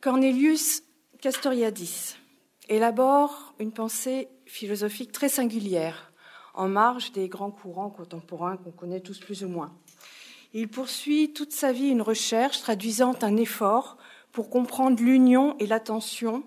[0.00, 0.84] Cornelius
[1.20, 2.14] Castoriadis
[2.68, 6.12] élabore une pensée philosophique très singulière,
[6.54, 9.74] en marge des grands courants contemporains qu'on connaît tous plus ou moins.
[10.54, 13.96] Il poursuit toute sa vie une recherche traduisant un effort
[14.30, 16.44] pour comprendre l'union et la tension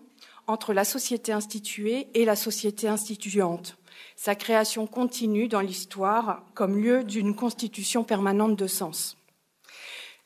[0.47, 3.77] entre la société instituée et la société instituante.
[4.15, 9.17] Sa création continue dans l'histoire comme lieu d'une constitution permanente de sens.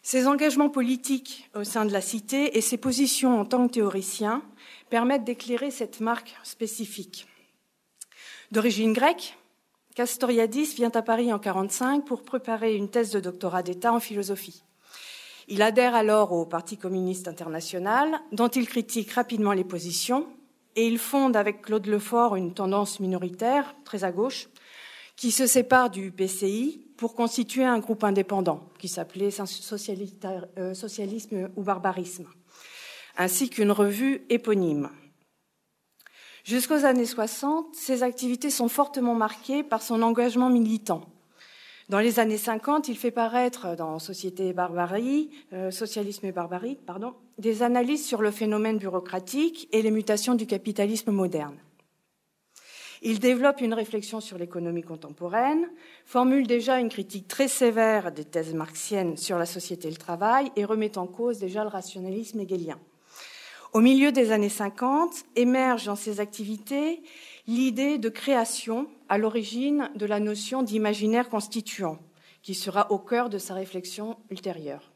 [0.05, 4.43] Ses engagements politiques au sein de la cité et ses positions en tant que théoricien
[4.91, 7.25] permettent d'éclairer cette marque spécifique.
[8.51, 9.35] D'origine grecque,
[9.95, 14.61] Castoriadis vient à Paris en 1945 pour préparer une thèse de doctorat d'État en philosophie.
[15.47, 20.27] Il adhère alors au Parti communiste international, dont il critique rapidement les positions,
[20.75, 24.49] et il fonde avec Claude Lefort une tendance minoritaire, très à gauche,
[25.15, 31.63] qui se sépare du PCI pour constituer un groupe indépendant qui s'appelait euh, Socialisme ou
[31.63, 32.27] Barbarisme,
[33.17, 34.89] ainsi qu'une revue éponyme.
[36.43, 41.01] Jusqu'aux années 60, ses activités sont fortement marquées par son engagement militant.
[41.89, 46.77] Dans les années 50, il fait paraître dans Société et Barbarie, euh, Socialisme et Barbarie,
[46.85, 51.57] pardon, des analyses sur le phénomène bureaucratique et les mutations du capitalisme moderne.
[53.01, 55.69] Il développe une réflexion sur l'économie contemporaine,
[56.05, 60.51] formule déjà une critique très sévère des thèses marxiennes sur la société et le travail
[60.55, 62.79] et remet en cause déjà le rationalisme hegelien.
[63.73, 67.03] Au milieu des années 50, émerge dans ses activités
[67.45, 71.99] l'idée de création à l'origine de la notion d'imaginaire constituant,
[72.41, 74.93] qui sera au cœur de sa réflexion ultérieure.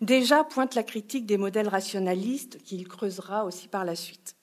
[0.00, 4.36] Déjà pointe la critique des modèles rationalistes qu'il creusera aussi par la suite.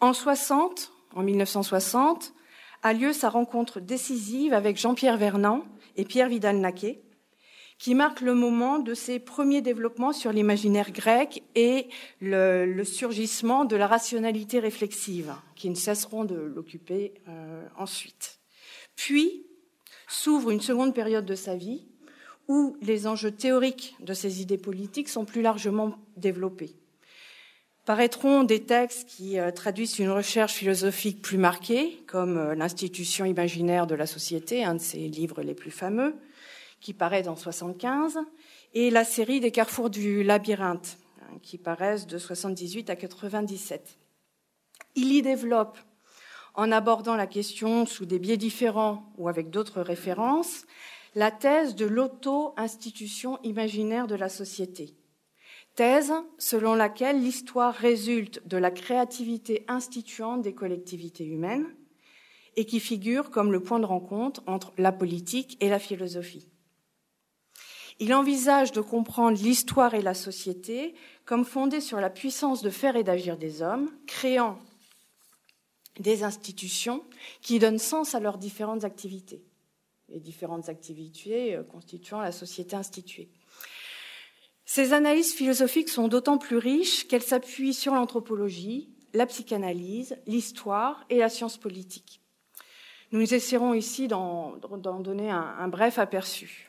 [0.00, 2.34] En 60, en 1960,
[2.82, 5.64] a lieu sa rencontre décisive avec Jean-Pierre Vernant
[5.96, 7.02] et Pierre Vidal-Naquet,
[7.78, 11.88] qui marque le moment de ses premiers développements sur l'imaginaire grec et
[12.20, 18.40] le, surgissement de la rationalité réflexive, qui ne cesseront de l'occuper euh, ensuite.
[18.96, 19.46] Puis
[20.08, 21.86] s'ouvre une seconde période de sa vie
[22.48, 26.74] où les enjeux théoriques de ses idées politiques sont plus largement développés.
[27.88, 33.86] Paraîtront des textes qui euh, traduisent une recherche philosophique plus marquée, comme euh, L'institution imaginaire
[33.86, 36.14] de la société, un de ses livres les plus fameux,
[36.82, 38.18] qui paraît dans 75,
[38.74, 43.96] et la série des Carrefours du labyrinthe, hein, qui paraissent de 78 à 97.
[44.94, 45.78] Il y développe,
[46.56, 50.66] en abordant la question sous des biais différents ou avec d'autres références,
[51.14, 54.97] la thèse de l'auto-institution imaginaire de la société.
[55.78, 61.72] Thèse selon laquelle l'histoire résulte de la créativité instituante des collectivités humaines
[62.56, 66.48] et qui figure comme le point de rencontre entre la politique et la philosophie.
[68.00, 72.96] Il envisage de comprendre l'histoire et la société comme fondée sur la puissance de faire
[72.96, 74.58] et d'agir des hommes, créant
[76.00, 77.04] des institutions
[77.40, 79.44] qui donnent sens à leurs différentes activités,
[80.08, 83.30] les différentes activités euh, constituant la société instituée.
[84.70, 91.16] Ces analyses philosophiques sont d'autant plus riches qu'elles s'appuient sur l'anthropologie, la psychanalyse, l'histoire et
[91.16, 92.20] la science politique.
[93.10, 94.58] Nous essaierons ici d'en
[95.00, 96.68] donner un, bref aperçu.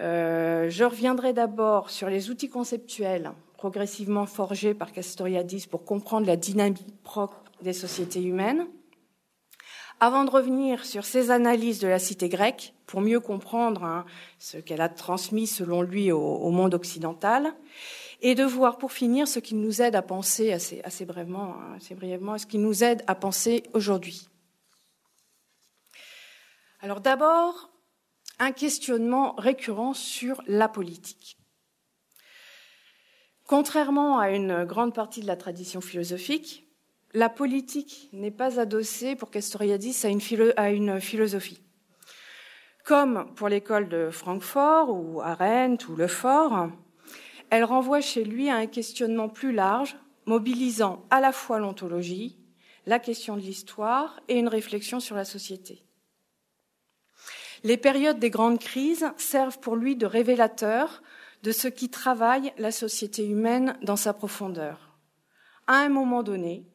[0.00, 6.36] Euh, je reviendrai d'abord sur les outils conceptuels progressivement forgés par Castoriadis pour comprendre la
[6.36, 8.66] dynamique propre des sociétés humaines,
[10.02, 14.04] avant de revenir sur ses analyses de la cité grecque pour mieux comprendre hein,
[14.40, 17.54] ce qu'elle a transmis selon lui au, monde occidental,
[18.20, 21.94] et de voir pour finir ce qui nous aide à penser assez, brièvement, hein, assez
[21.94, 24.26] brièvement, ce qui nous aide à penser aujourd'hui.
[26.80, 27.70] Alors d'abord,
[28.40, 31.36] un questionnement récurrent sur la politique.
[33.46, 36.66] Contrairement à une grande partie de la tradition philosophique,
[37.14, 40.06] la politique n'est pas adossée pour Castoriadis
[40.56, 41.60] à une, philosophie.
[42.84, 46.70] Comme pour l'école de Francfort ou Arendt ou Lefort,
[47.50, 52.38] elle renvoie chez lui à un questionnement plus large, mobilisant à la fois l'ontologie,
[52.86, 55.84] la question de l'histoire et une réflexion sur la société.
[57.62, 61.02] Les périodes des grandes crises servent pour lui de révélateurs
[61.42, 64.98] de ce qui travaille la société humaine dans sa profondeur.
[65.68, 66.66] À un moment donné,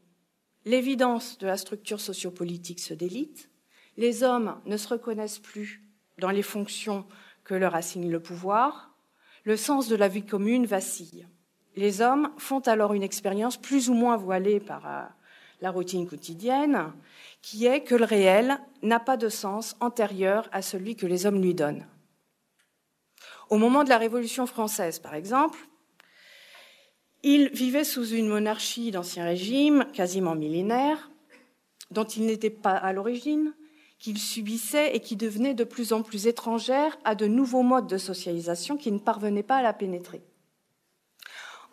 [0.68, 3.50] l'évidence de la structure sociopolitique se délite,
[3.96, 5.82] les hommes ne se reconnaissent plus
[6.20, 7.06] dans les fonctions
[7.46, 8.92] que leur assigne le pouvoir,
[9.46, 11.26] le sens de la vie commune vacille.
[11.78, 15.04] Les hommes font alors une expérience plus ou moins voilée par euh,
[15.62, 16.92] la routine quotidienne,
[17.42, 21.42] qui est que le réel n'a pas de sens antérieur à celui que les hommes
[21.42, 21.88] lui donnent.
[23.50, 25.58] Au moment de la Révolution française, par exemple,
[27.30, 31.12] Il vivait sous une monarchie d'ancien régime, quasiment millénaire,
[31.92, 33.54] dont il n'était pas à l'origine,
[34.00, 37.98] qu'il subissait et qui devenait de plus en plus étrangère à de nouveaux modes de
[37.98, 40.22] socialisation qui ne parvenaient pas à la pénétrer.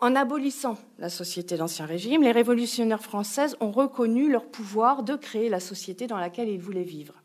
[0.01, 5.47] En abolissant la société d'Ancien Régime, les révolutionnaires françaises ont reconnu leur pouvoir de créer
[5.47, 7.23] la société dans laquelle ils voulaient vivre.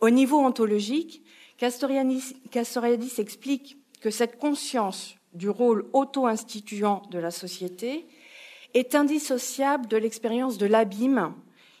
[0.00, 1.22] Au niveau ontologique,
[1.58, 8.06] Castoriadis explique que cette conscience du rôle auto-instituant de la société
[8.74, 11.34] est indissociable de l'expérience de l'abîme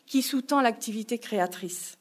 [0.06, 1.98] qui sous-tend l'activité créatrice.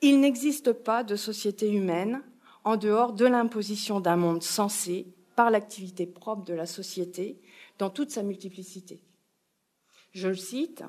[0.00, 2.22] Il n'existe pas de société humaine
[2.64, 5.06] en dehors de l'imposition d'un monde sensé
[5.36, 7.40] par l'activité propre de la société
[7.78, 9.02] dans toute sa multiplicité.
[10.12, 10.84] Je le cite,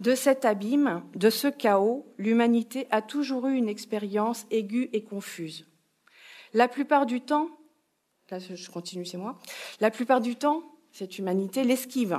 [0.00, 5.66] De cet abîme, de ce chaos, l'humanité a toujours eu une expérience aiguë et confuse.
[6.54, 7.48] La plupart du temps,
[8.32, 9.38] là je continue, c'est moi,
[9.80, 10.62] la plupart du temps,
[10.92, 12.18] cette humanité l'esquive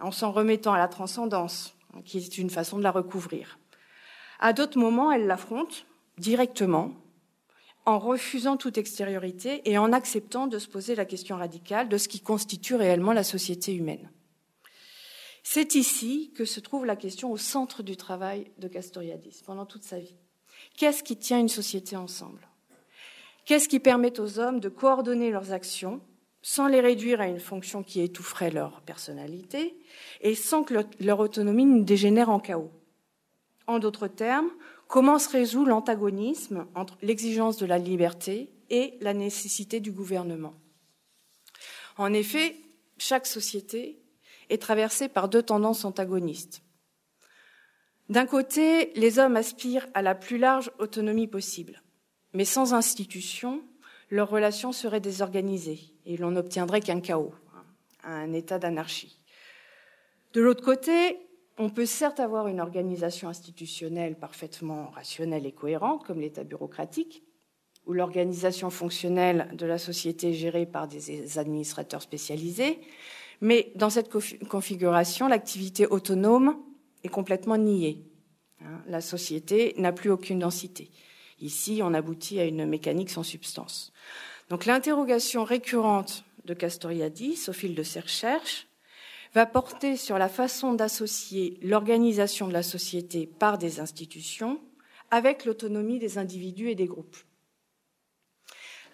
[0.00, 1.74] en s'en remettant à la transcendance,
[2.04, 3.58] qui est une façon de la recouvrir.
[4.40, 5.86] À d'autres moments, elle l'affronte
[6.18, 6.92] directement
[7.86, 12.08] en refusant toute extériorité et en acceptant de se poser la question radicale de ce
[12.08, 14.10] qui constitue réellement la société humaine.
[15.42, 19.84] C'est ici que se trouve la question au centre du travail de Castoriadis pendant toute
[19.84, 20.14] sa vie.
[20.78, 22.48] Qu'est-ce qui tient une société ensemble?
[23.44, 26.00] Qu'est-ce qui permet aux hommes de coordonner leurs actions
[26.42, 29.76] sans les réduire à une fonction qui étoufferait leur personnalité
[30.20, 32.70] et sans que leur autonomie ne dégénère en chaos?
[33.66, 34.50] En d'autres termes,
[34.94, 40.54] Comment se résout l'antagonisme entre l'exigence de la liberté et la nécessité du gouvernement?
[41.96, 42.56] En effet,
[42.98, 44.00] chaque société
[44.50, 46.62] est traversée par deux tendances antagonistes.
[48.08, 51.82] D'un côté, les hommes aspirent à la plus large autonomie possible,
[52.34, 53.62] mais sans institution,
[54.10, 57.32] leurs relations seraient désorganisées et l'on n'obtiendrait qu'un chaos,
[58.02, 59.18] un état d'anarchie.
[60.34, 61.18] De l'autre côté,
[61.58, 67.22] on peut certes avoir une organisation institutionnelle parfaitement rationnelle et cohérente, comme l'État bureaucratique,
[67.86, 72.80] ou l'organisation fonctionnelle de la société gérée par des administrateurs spécialisés,
[73.40, 74.10] mais dans cette
[74.48, 76.56] configuration, l'activité autonome
[77.02, 78.04] est complètement niée.
[78.60, 80.90] Hein, la société n'a plus aucune densité.
[81.44, 83.92] Ici, on aboutit à une mécanique sans substance.
[84.48, 88.66] Donc l'interrogation récurrente de Castoriadis au fil de ses recherches
[89.34, 94.58] va porter sur la façon d'associer l'organisation de la société par des institutions
[95.10, 97.18] avec l'autonomie des individus et des groupes.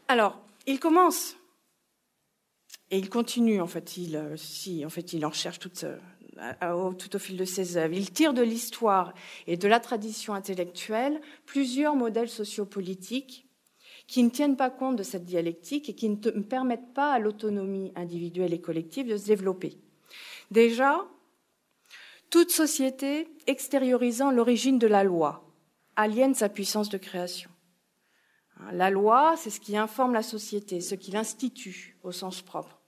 [0.09, 1.37] Alors, il commence
[2.91, 4.37] et il continue, en fait, il, euh,
[4.85, 5.97] en fait, il en cherche tout, euh,
[6.99, 7.95] tout au fil de ses œuvres.
[7.95, 9.15] Il tire de l'histoire
[9.47, 13.47] et de la tradition intellectuelle plusieurs modèles sociopolitiques
[14.07, 17.93] qui ne tiennent pas compte de cette dialectique et qui ne permettent pas à l'autonomie
[17.95, 19.79] individuelle et collective de se développer.
[20.51, 21.07] Déjà,
[22.29, 25.45] toute société extériorisant l'origine de la loi
[25.97, 27.51] aliène sa puissance de création.
[28.73, 32.80] La loi, c'est ce qui informe la société, ce qui l'institue au sens propre.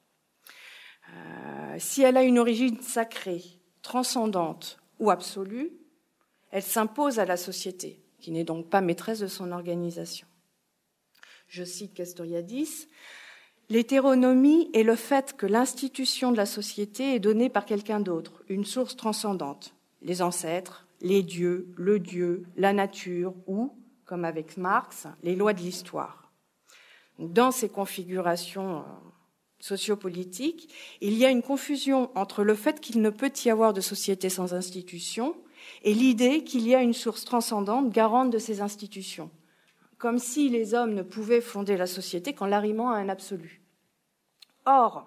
[1.13, 3.43] Euh, si elle a une origine sacrée,
[3.83, 5.73] transcendante ou absolue,
[6.51, 10.27] elle s'impose à la société, qui n'est donc pas maîtresse de son organisation.
[11.49, 12.89] Je cite Castoriadis,
[13.69, 18.67] L'hétéronomie est le fait que l'institution de la société est donnée par quelqu'un d'autre, une
[18.67, 25.37] source transcendante, les ancêtres, les dieux, le Dieu, la nature ou, comme avec Marx, les
[25.37, 26.31] lois de l'histoire.
[27.19, 28.85] Dans ces configurations
[29.63, 30.69] sociopolitiques,
[31.01, 34.29] il y a une confusion entre le fait qu'il ne peut y avoir de société
[34.29, 35.37] sans institution
[35.85, 39.31] et l'idée qu'il y a une source transcendante garante de ces institutions,
[39.99, 43.63] comme si les hommes ne pouvaient fonder la société qu'en l'arrimant à un absolu.
[44.67, 45.07] Or,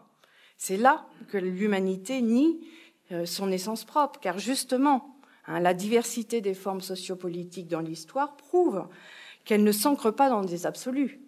[0.58, 2.66] c'est là que l'humanité nie
[3.12, 8.88] euh, son essence propre, car justement, hein, la diversité des formes sociopolitiques dans l'histoire prouve
[9.44, 11.20] qu'elles ne s'ancrent pas dans des absolus,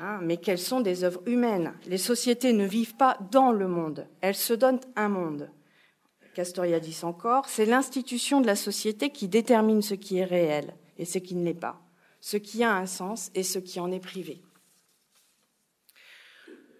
[0.00, 1.72] hein, mais qu'elles sont des œuvres humaines?
[1.86, 5.50] Les sociétés ne vivent pas dans le monde, elles se donnent un monde.
[6.34, 11.18] Castoriadis encore, c'est l'institution de la société qui détermine ce qui est réel et ce
[11.18, 11.80] qui ne l'est pas,
[12.20, 14.42] ce qui a un sens et ce qui en est privé.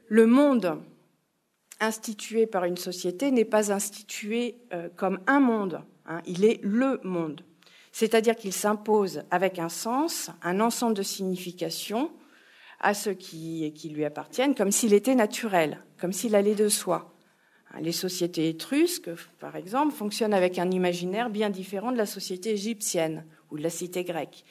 [0.09, 0.79] Le monde
[1.81, 6.21] institué par une société n'est pas institué euh, comme un monde, hein.
[6.27, 7.43] il est le monde.
[7.93, 12.11] C'est-à-dire qu'il s'impose avec un sens, un ensemble de significations
[12.81, 17.13] à ceux qui, lui appartiennent, comme s'il était naturel, comme s'il allait de soi.
[17.81, 23.25] Les sociétés étrusques, par exemple, fonctionnent avec un imaginaire bien différent de la société égyptienne
[23.51, 24.45] ou de la cité grecque.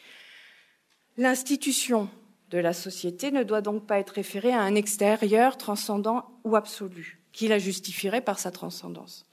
[1.17, 2.10] L'institution
[2.51, 7.22] de la société ne doit donc pas être référée à un extérieur transcendant ou absolu,
[7.32, 9.25] qui la justifierait par sa transcendance.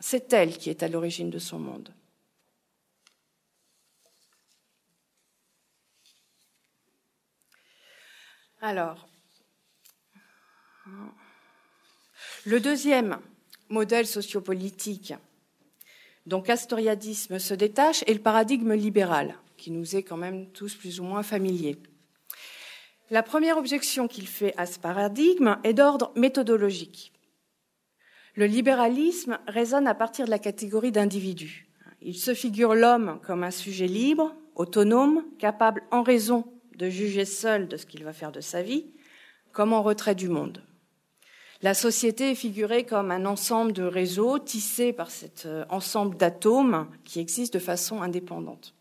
[0.00, 1.94] C'est elle qui est à l'origine de son monde.
[8.64, 9.08] Alors,
[12.46, 13.18] le deuxième
[13.68, 15.14] modèle sociopolitique
[16.26, 21.00] dont Castoriadisme se détache est le paradigme libéral, qui nous est quand même tous plus
[21.00, 21.76] ou moins familier.
[23.10, 27.12] La première objection qu'il fait à ce paradigme est d'ordre méthodologique.
[28.36, 31.66] Le libéralisme résonne à partir de la catégorie d'individu.
[32.00, 37.68] Il se figure l'homme comme un sujet libre, autonome, capable en raison de juger seul
[37.68, 38.86] de ce qu'il va faire de sa vie,
[39.52, 40.62] comme en retrait du monde.
[41.62, 46.88] La société est figurée comme un ensemble de réseaux tissés par cet euh, ensemble d'atomes
[47.04, 48.74] qui existent de façon indépendante.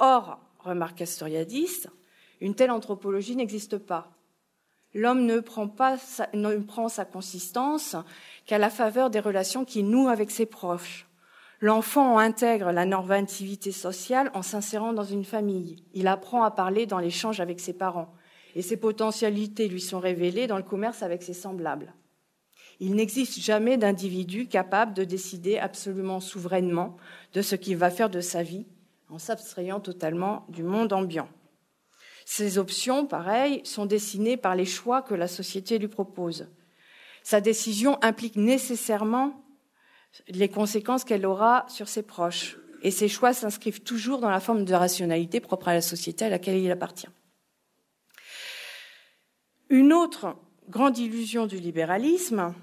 [0.00, 1.86] Or, remarque Castoriadis,
[2.40, 4.10] une telle anthropologie n'existe pas.
[4.92, 5.96] L'homme ne prend, pas
[6.34, 7.94] ne prend sa consistance
[8.46, 11.06] qu'à la faveur des relations qu'il noue avec ses proches,
[11.64, 15.76] L'enfant intègre la normativité sociale en s'insérant dans une famille.
[15.94, 18.12] Il apprend à parler dans l'échange avec ses parents.
[18.54, 21.94] Et ses potentialités lui sont révélées dans le commerce avec ses semblables.
[22.80, 26.98] Il n'existe jamais d'individu capable de décider absolument souverainement
[27.32, 28.66] de ce qu'il va faire de sa vie
[29.08, 31.30] en s'abstrayant totalement du monde ambiant.
[32.26, 36.46] Ces options, pareil, sont dessinées par les choix que la société lui propose.
[37.22, 39.43] Sa décision implique nécessairement
[40.28, 42.56] les conséquences qu'elle aura sur ses proches.
[42.82, 46.28] Et ses choix s'inscrivent toujours dans la forme de rationalité propre à la société à
[46.28, 47.08] laquelle il appartient.
[49.70, 50.36] Une autre
[50.68, 52.54] grande illusion du libéralisme,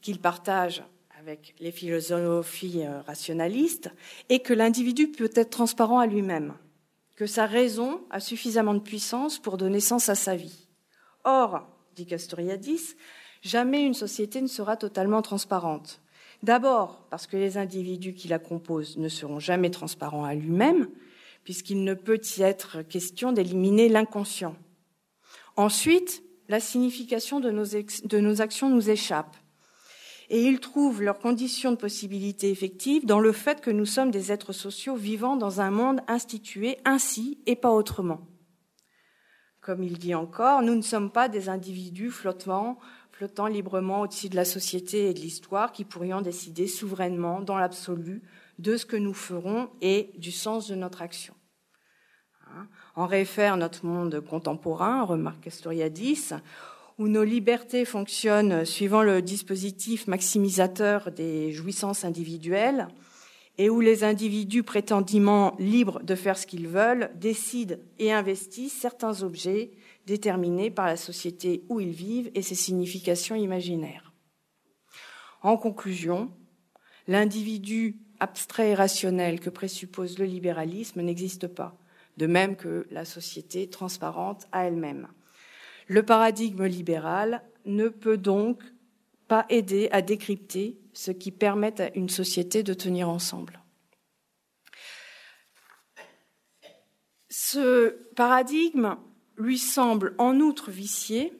[0.00, 0.82] qu'il partage
[1.18, 3.90] avec les philosophies euh, rationalistes,
[4.28, 6.54] est que l'individu peut être transparent à lui-même,
[7.16, 10.68] que sa raison a suffisamment de puissance pour donner sens à sa vie.
[11.24, 12.94] Or, dit Castoriadis,
[13.42, 16.00] jamais une société ne sera totalement transparente.
[16.42, 20.88] D'abord parce que les individus qui la composent ne seront jamais transparents à lui-même,
[21.44, 24.54] puisqu'il ne peut y être question d'éliminer l'inconscient.
[25.56, 29.36] Ensuite, la signification de nos, actions nous échappe.
[30.30, 34.30] Et ils trouvent leurs conditions de possibilité effective dans le fait que nous sommes des
[34.30, 38.20] êtres sociaux vivant dans un monde institué ainsi et pas autrement.
[39.60, 42.78] Comme il dit encore, nous ne sommes pas des individus flottant
[43.18, 48.22] flottant librement au-dessus de la société et de l'histoire, qui pourrions décider souverainement, dans l'absolu,
[48.60, 51.34] de ce que nous ferons et du sens de notre action.
[52.46, 52.68] Hein?
[52.94, 56.30] En réfère notre monde contemporain, remarque Castoriadis,
[56.96, 62.86] où nos libertés fonctionnent suivant le dispositif maximisateur des jouissances individuelles
[63.56, 69.24] et où les individus prétendument libres de faire ce qu'ils veulent décident et investissent certains
[69.24, 69.72] objets
[70.08, 74.14] déterminés par la société où ils vivent et ses significations imaginaires.
[75.42, 76.32] En conclusion,
[77.06, 81.76] l'individu abstrait et rationnel que présuppose le libéralisme n'existe pas,
[82.16, 85.08] de même que la société transparente à elle-même.
[85.88, 88.62] Le paradigme libéral ne peut donc
[89.28, 93.60] pas aider à décrypter ce qui permet à une société de tenir ensemble.
[97.28, 98.96] Ce paradigme
[99.38, 101.32] lui semble en outre vicié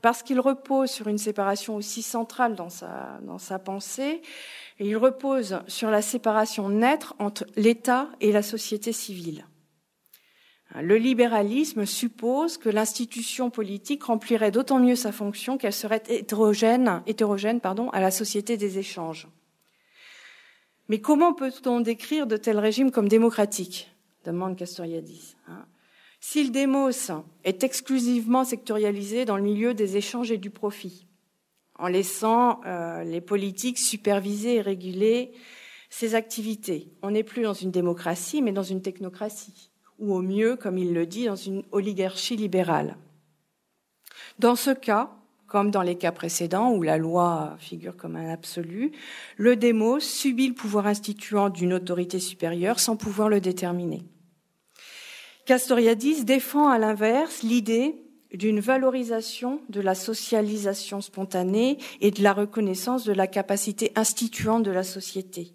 [0.00, 4.22] parce qu'il repose sur une séparation aussi centrale dans sa, dans sa pensée,
[4.78, 9.44] et il repose sur la séparation nette entre l'État et la société civile.
[10.80, 17.60] Le libéralisme suppose que l'institution politique remplirait d'autant mieux sa fonction qu'elle serait hétérogène, hétérogène
[17.60, 19.26] pardon, à la société des échanges.
[20.88, 23.90] Mais comment peut-on décrire de tels régimes comme démocratiques?
[24.24, 25.36] Demande Castoriadis.
[26.20, 27.12] Si le démos
[27.44, 31.06] est exclusivement sectorialisé dans le milieu des échanges et du profit,
[31.78, 35.32] en laissant euh, les politiques superviser et réguler
[35.90, 40.56] ces activités, on n'est plus dans une démocratie, mais dans une technocratie, ou au mieux,
[40.56, 42.96] comme il le dit, dans une oligarchie libérale.
[44.38, 45.10] Dans ce cas,
[45.46, 48.92] comme dans les cas précédents où la loi figure comme un absolu,
[49.36, 54.02] le démos subit le pouvoir instituant d'une autorité supérieure sans pouvoir le déterminer.
[55.48, 57.94] Castoriadis défend à l'inverse l'idée
[58.34, 64.70] d'une valorisation de la socialisation spontanée et de la reconnaissance de la capacité instituante de
[64.70, 65.54] la société.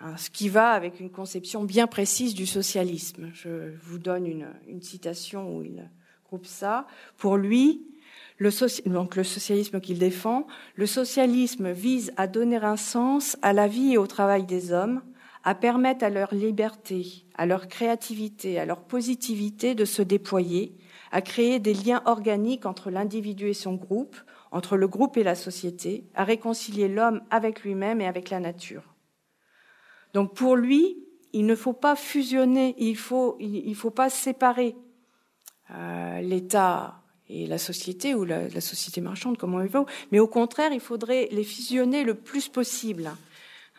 [0.00, 3.28] Hein, ce qui va avec une conception bien précise du socialisme.
[3.34, 5.90] Je vous donne une, citation où il
[6.24, 6.86] groupe ça.
[7.16, 7.84] Pour lui,
[8.38, 8.50] le,
[8.88, 13.94] donc le socialisme qu'il défend, le socialisme vise à donner un sens à la vie
[13.94, 15.02] et au travail des hommes,
[15.44, 20.76] à permettre à leur liberté, à leur créativité, à leur positivité de se déployer,
[21.10, 24.16] à créer des liens organiques entre l'individu et son groupe,
[24.50, 28.84] entre le groupe et la société, à réconcilier l'homme avec lui-même et avec la nature.
[30.14, 30.98] Donc pour lui,
[31.32, 34.76] il ne faut pas fusionner, il faut, il, faut pas séparer
[35.70, 40.72] euh, l'État et la société ou la, société marchande, comme on veut, mais au contraire,
[40.72, 43.10] il faudrait les fusionner le plus possible.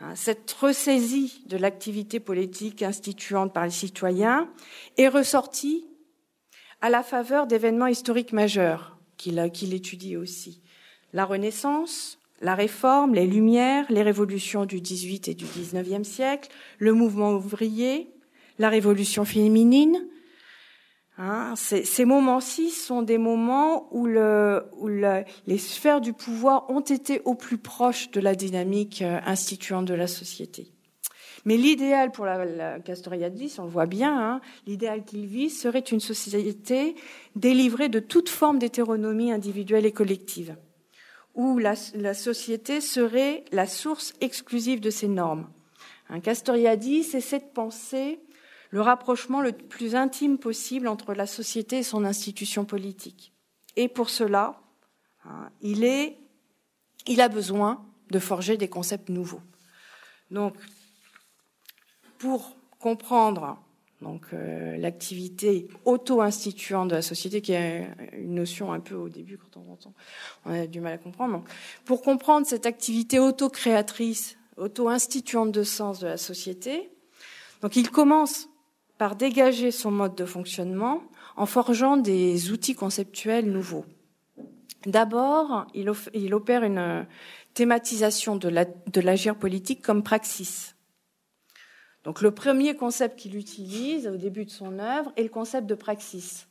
[0.01, 4.49] Hein, cette ressaisie de l'activité politique instituante par les citoyens
[4.97, 5.85] est ressortie
[6.81, 10.61] à la faveur d'événements historiques majeurs qu'il étudie aussi.
[11.13, 16.91] La Renaissance, la Réforme, les Lumières, les révolutions du XVIII et du XIXe siècle, le
[16.91, 18.09] mouvement ouvrier,
[18.59, 20.05] la révolution féminine.
[21.19, 27.21] Hein, ces, moments-ci sont des moments où, le, où les sphères du pouvoir ont été
[27.25, 30.71] au plus proche de la dynamique euh, instituante de la société.
[31.45, 35.99] Mais l'idéal pour la, Castoriadis, on le voit bien, hein, l'idéal qu'il vise serait une
[35.99, 36.95] société
[37.35, 40.55] délivrée de toute forme d'hétéronomie individuelle et collective,
[41.35, 45.47] où la, la, société serait la source exclusive de ces normes.
[46.23, 48.19] Castoriadis essaie de penser
[48.73, 53.31] le rapprochement le plus intime possible entre la société et son institution politique.
[53.75, 54.59] Et pour cela,
[55.25, 56.17] hein, il, est,
[57.05, 59.41] il a besoin de forger des concepts nouveaux.
[60.31, 60.55] Donc,
[62.17, 63.59] pour comprendre
[64.01, 69.37] donc euh, l'activité auto-instituante de la société, qui est une notion un peu au début
[69.37, 69.93] quand on entend,
[70.45, 71.33] on a du mal à comprendre.
[71.33, 71.47] Donc,
[71.85, 76.89] pour comprendre cette activité auto-créatrice, auto-instituante de sens de la société,
[77.61, 78.49] donc il commence
[79.03, 81.03] par dégager son mode de fonctionnement
[81.35, 83.83] en forgeant des outils conceptuels nouveaux.
[84.85, 87.05] D'abord, il, opère une
[87.53, 88.47] thématisation de
[89.01, 90.77] l'agir la, politique comme praxis
[92.05, 95.75] donc le premier concept qu'il utilise au début de son œuvre est le concept de
[95.75, 96.47] praxis.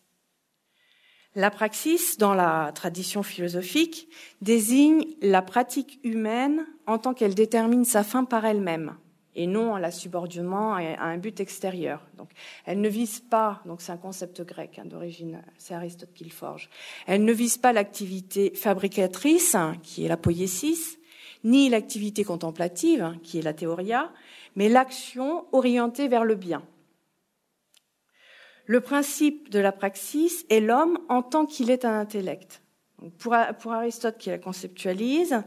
[1.34, 4.10] La praxis, dans la tradition philosophique,
[4.42, 8.94] désigne la pratique humaine en tant qu'elle détermine sa fin par elle-même
[9.34, 12.06] et non en la subordonnant à un but extérieur.
[12.16, 12.30] Donc,
[12.66, 16.30] elle ne vise pas, donc c'est un concept grec hein, d'origine, c'est Aristote qui le
[16.30, 16.68] forge.
[17.06, 20.98] Elle ne vise pas l'activité fabricatrice, hein, qui est la poiesis,
[21.44, 24.12] ni l'activité contemplative, hein, qui est la théoria,
[24.54, 26.62] mais l'action orientée vers le bien.
[28.66, 32.62] Le principe de la praxis est l'homme en tant qu'il est un intellect.
[33.18, 35.42] pour, Aristote qui la conceptualise,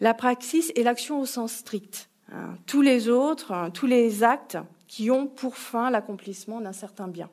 [0.00, 2.08] la praxis est l'action au sens strict.
[2.34, 2.58] Hein.
[2.66, 7.30] tous les autres, hein, tous les actes qui ont pour fin l'accomplissement d'un certain bien.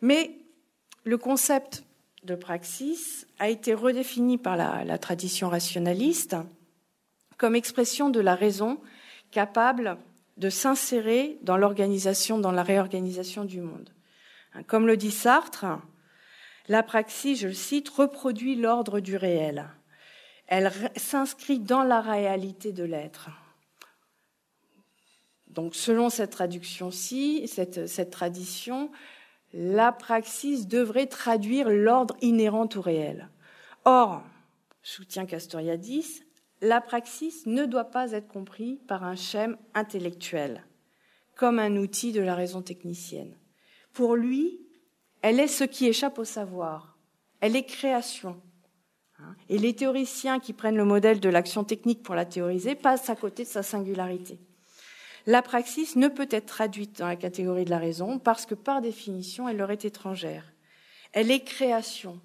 [0.00, 0.30] Mais
[1.04, 1.84] le concept
[2.24, 6.36] de praxis a été redéfini par la tradition rationaliste
[7.36, 8.78] comme expression de la raison
[9.32, 9.98] capable
[10.36, 13.90] de s'insérer dans l'organisation, dans la réorganisation du monde.
[14.68, 15.66] Comme le dit Sartre,
[16.68, 19.66] la praxis, je le cite, reproduit l'ordre du réel.
[20.46, 23.30] Elle s'inscrit dans la réalité de l'être.
[25.52, 28.90] Donc, selon cette traduction-ci, cette, cette tradition,
[29.52, 33.28] la praxis devrait traduire l'ordre inhérent au réel.
[33.84, 34.22] Or,
[34.82, 36.22] soutient Castoriadis,
[36.62, 40.64] la praxis ne doit pas être compris par un schème intellectuel,
[41.36, 43.36] comme un outil de la raison technicienne.
[43.92, 44.60] Pour lui,
[45.20, 46.96] elle est ce qui échappe au savoir.
[47.40, 48.40] Elle est création.
[49.48, 53.16] Et les théoriciens qui prennent le modèle de l'action technique pour la théoriser passent à
[53.16, 54.40] côté de sa singularité.
[55.26, 58.80] La praxis ne peut être traduite dans la catégorie de la raison parce que par
[58.80, 60.52] définition, elle leur est étrangère.
[61.12, 62.20] Elle est création,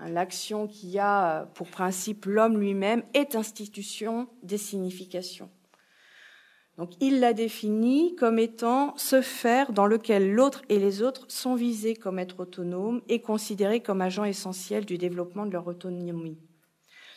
[0.00, 5.50] Hein, l'action qui a pour principe l'homme lui-même est institution des significations.
[6.78, 11.54] Donc il la définit comme étant ce faire dans lequel l'autre et les autres sont
[11.54, 16.38] visés comme être autonomes et considérés comme agents essentiels du développement de leur autonomie.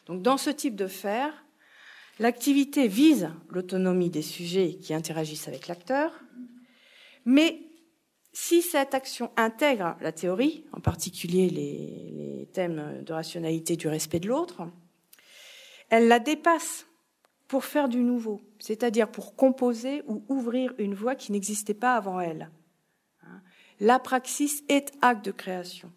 [0.08, 1.45] Donc dans ce type de faire,
[2.20, 6.12] l'activité vise l'autonomie des sujets qui interagissent avec l'acteur,
[7.26, 7.60] mais
[8.34, 14.28] si cette action intègre la théorie, en particulier les, thèmes de rationalité du respect de
[14.28, 14.62] l'autre,
[15.90, 16.86] elle la dépasse
[17.48, 22.20] pour faire du nouveau, c'est-à-dire pour composer ou ouvrir une voie qui n'existait pas avant
[22.20, 22.50] elle.
[23.80, 25.92] La praxis est acte de création.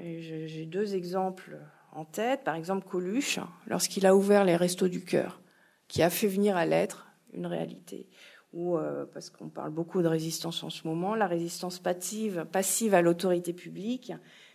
[0.00, 1.58] J'ai deux exemples
[1.92, 2.44] en tête.
[2.44, 5.40] Par exemple, Coluche, lorsqu'il a ouvert les restos du cœur,
[5.88, 8.08] qui a fait venir à l'être une réalité
[8.52, 12.94] ou euh, parce qu'on parle beaucoup de résistance en ce moment, la résistance passive, passive
[12.94, 14.12] à l'autorité publique,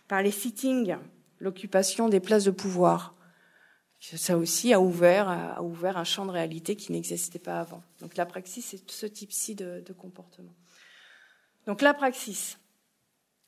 [0.08, 0.96] par les sittings,
[1.38, 3.14] l'occupation des places de pouvoir.
[3.98, 7.82] Ça aussi a ouvert, a ouvert un champ de réalité qui n'existait pas avant.
[8.00, 10.54] Donc la praxis, c'est ce type-ci de, de comportement.
[11.66, 12.58] Donc la praxis,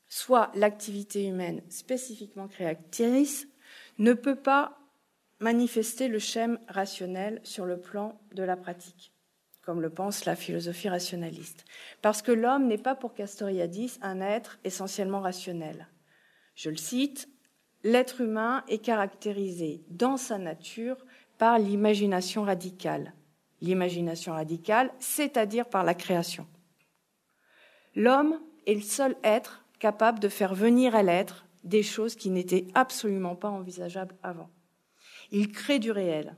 [0.08, 3.46] soit l'activité humaine spécifiquement créatrice,
[3.98, 4.78] ne peut pas
[5.40, 9.12] manifester le schème rationnel sur le plan de la pratique,
[9.62, 11.64] comme le pense la philosophie rationaliste.
[12.02, 15.88] Parce que l'homme n'est pas pour Castoriadis un être essentiellement rationnel.
[16.54, 17.28] Je le cite,
[17.84, 20.96] l'être humain est caractérisé dans sa nature
[21.38, 23.14] par l'imagination radicale.
[23.60, 26.46] L'imagination radicale, c'est-à-dire par la création.
[27.94, 32.66] L'homme est le seul être capable de faire venir à l'être des choses qui n'étaient
[32.74, 34.50] absolument pas envisageables avant.
[35.30, 36.36] Il crée du réel.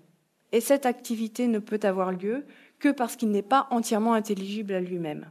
[0.52, 2.44] Et cette activité ne peut avoir lieu
[2.78, 5.30] que parce qu'il n'est pas entièrement intelligible à lui-même.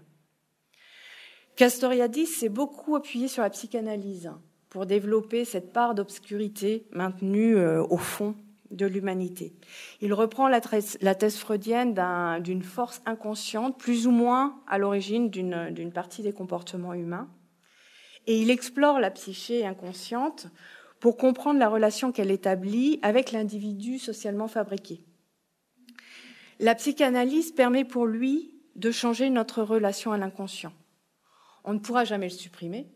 [1.56, 4.32] Castoriadis s'est beaucoup appuyé sur la psychanalyse
[4.70, 8.36] pour développer cette part d'obscurité maintenue euh, au fond
[8.72, 9.54] de l'humanité.
[10.00, 11.96] Il reprend la, thèse freudienne
[12.42, 17.28] d'une force inconsciente, plus ou moins à l'origine d'une partie des comportements humains,
[18.30, 20.50] et il explore la psyché inconsciente
[21.00, 25.04] pour comprendre la relation qu'elle établit avec l'individu socialement fabriqué.
[26.60, 30.74] La psychanalyse permet pour lui de changer notre relation à l'inconscient.
[31.64, 32.92] On ne pourra jamais le supprimer,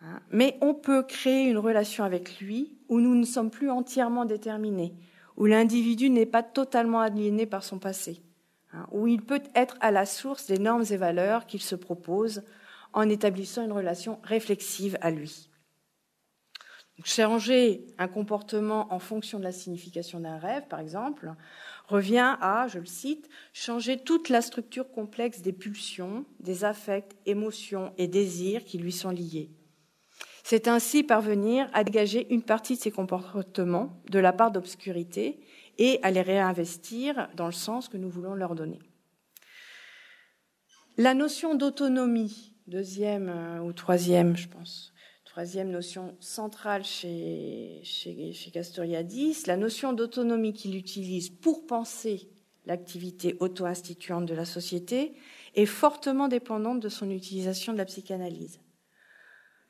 [0.00, 4.26] hein, mais on peut créer une relation avec lui où nous ne sommes plus entièrement
[4.26, 4.94] déterminés,
[5.36, 8.22] où l'individu n'est pas totalement aliéné par son passé,
[8.72, 12.44] hein, où il peut être à la source des normes et valeurs qu'il se propose
[12.92, 15.48] en établissant une relation réflexive à lui.
[17.04, 21.34] changer un comportement en fonction de la signification d'un rêve, par exemple,
[21.88, 27.92] revient à, je le cite, changer toute la structure complexe des pulsions, des affects, émotions
[27.98, 29.50] et désirs qui lui sont liés.
[30.44, 35.40] C'est ainsi parvenir à dégager une partie de ces comportements de la part d'obscurité
[35.78, 38.80] et à les réinvestir dans le sens que nous voulons leur donner.
[40.98, 44.92] La notion d'autonomie, deuxième euh, ou troisième, je pense,
[45.24, 47.82] troisième notion centrale chez,
[48.52, 52.28] Castoriadis, la notion d'autonomie qu'il utilise pour penser
[52.66, 55.14] l'activité auto-instituante de la société
[55.54, 58.60] est fortement dépendante de son utilisation de la psychanalyse.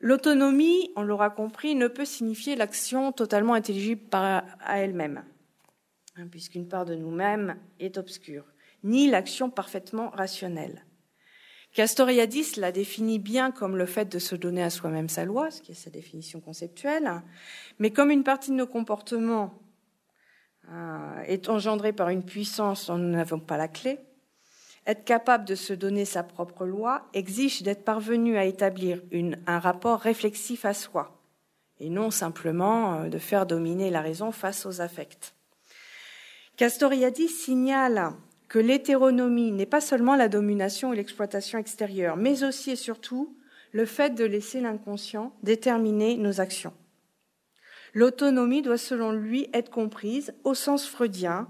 [0.01, 5.25] L'autonomie, on l'aura compris, ne peut signifier l'action totalement intelligible à elle-même,
[6.17, 8.45] hein, puisqu'une part de nous-mêmes est obscure,
[8.83, 10.85] ni l'action parfaitement rationnelle.
[11.73, 15.63] Castoriadis la définit bien comme le fait de se donner à soi-même sa loi, ce
[15.63, 17.23] qui est sa définition conceptuelle,
[17.79, 19.55] mais comme une partie de nos comportements
[20.71, 23.99] euh, est engendrée par une puissance dont nous n'avons pas la clé,
[24.87, 29.01] être capable de se donner sa propre loi exige d'être parvenu à établir
[29.47, 31.23] un rapport réflexif à soi,
[31.81, 35.35] et non simplement euh, de faire dominer la raison face aux affects.
[36.59, 38.13] Castoriadis signale
[38.53, 43.35] que l'hétéronomie n'est pas seulement la domination et l'exploitation extérieure, mais aussi et surtout
[43.73, 46.75] le fait de laisser l'inconscient déterminer nos actions.
[47.95, 51.49] L'autonomie doit selon lui être comprise au sens freudien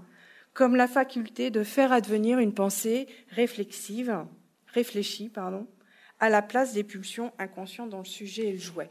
[0.53, 4.25] comme la faculté de faire advenir une pensée réflexive,
[4.67, 5.67] réfléchie, pardon,
[6.21, 8.89] à la place des pulsions inconscientes dont le sujet est le jouet.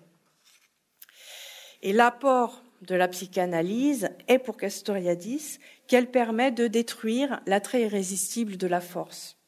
[1.81, 8.67] Et l'apport de la psychanalyse est pour Castoriadis qu'elle permet de détruire l'attrait irrésistible de
[8.67, 9.39] la force,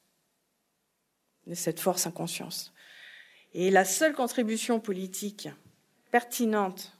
[1.46, 2.72] de cette force inconsciente.
[3.52, 5.48] Et la seule contribution politique
[6.10, 6.96] pertinente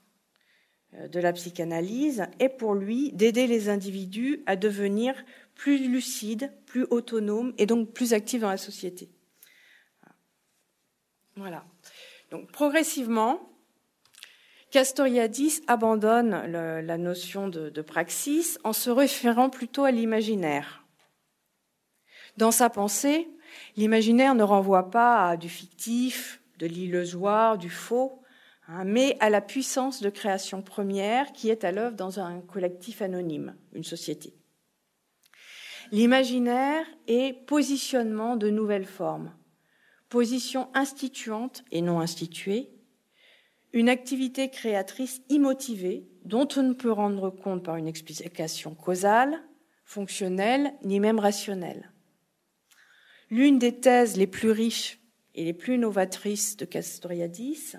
[0.95, 5.15] euh, de la psychanalyse est pour lui d'aider les individus à devenir
[5.55, 9.09] plus lucides, plus autonomes et donc plus actifs dans la société.
[11.37, 11.65] Voilà.
[12.31, 13.54] Donc progressivement,
[14.75, 20.85] Castoriadis abandonne la notion de, praxis en se référant plutôt à l'imaginaire.
[22.39, 23.29] Dans sa pensée,
[23.77, 28.21] l'imaginaire ne renvoie pas à du fictif, de l'illusoire, du faux,
[28.67, 33.03] Hein, mais à la puissance de création première qui est à l'œuvre dans un collectif
[33.03, 34.33] anonyme, une société.
[35.93, 39.35] L'imaginaire est positionnement de nouvelles formes,
[40.09, 42.74] position instituante et non instituée,
[43.75, 49.43] une activité créatrice immotivée dont on ne peut rendre compte par une explication causale,
[49.85, 51.93] fonctionnelle, ni même rationnelle.
[53.31, 55.01] L'une des thèses les plus riches
[55.35, 57.75] et les plus novatrices de Castoriadis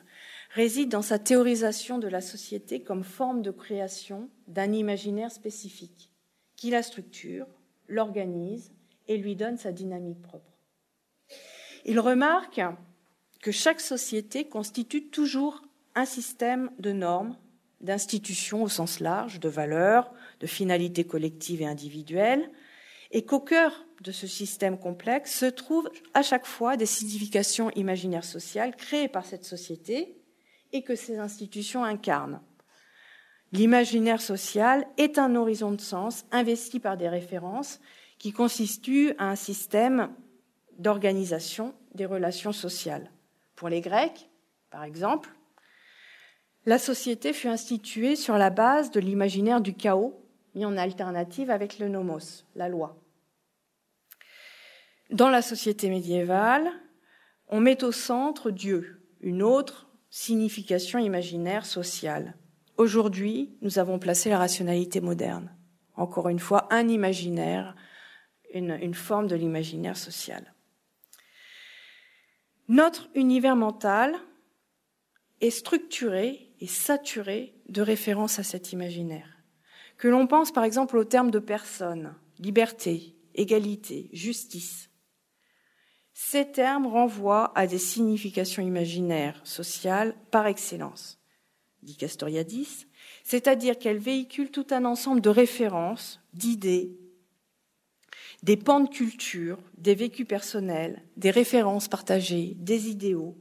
[0.49, 6.11] réside dans sa théorisation de la société comme forme de création d'un imaginaire spécifique,
[6.57, 7.47] qui la structure,
[7.87, 8.73] l'organise
[9.07, 10.59] et lui donne sa dynamique propre.
[11.85, 12.59] Il remarque
[13.41, 15.61] que chaque société constitue toujours
[15.95, 17.37] un système de normes,
[17.81, 22.49] d'institutions au sens large, de valeurs, de finalités collectives et individuelles,
[23.11, 28.25] et qu'au cœur de ce système complexe se trouvent à chaque fois des significations imaginaires
[28.25, 30.17] sociales créées par cette société
[30.73, 32.41] et que ces institutions incarnent.
[33.51, 37.79] L'imaginaire social est un horizon de sens investi par des références
[38.17, 40.09] qui constituent un système
[40.77, 43.11] d'organisation des relations sociales.
[43.55, 44.29] Pour les Grecs,
[44.71, 45.29] par exemple,
[46.65, 50.19] la société fut instituée sur la base de l'imaginaire du chaos
[50.55, 52.97] mis en alternative avec le nomos, la loi.
[55.11, 56.71] Dans la société médiévale,
[57.49, 62.35] on met au centre Dieu, une autre signification imaginaire sociale.
[62.77, 65.53] Aujourd'hui, nous avons placé la rationalité moderne.
[65.95, 67.75] Encore une fois, un imaginaire,
[68.53, 70.53] une, forme de l'imaginaire social.
[72.67, 74.15] Notre univers mental
[75.41, 79.43] est structuré et saturé de références à cet imaginaire.
[79.97, 84.89] Que l'on pense par exemple au terme de personne, liberté, égalité, justice.
[86.13, 91.19] Ces termes renvoient à des significations imaginaires, sociales, par excellence,
[91.83, 92.87] dit Castoriadis,
[93.23, 96.97] c'est-à-dire qu'elles véhiculent tout un ensemble de références, d'idées,
[98.43, 103.35] des pans de culture, des vécus personnels, des références partagées, des idéaux,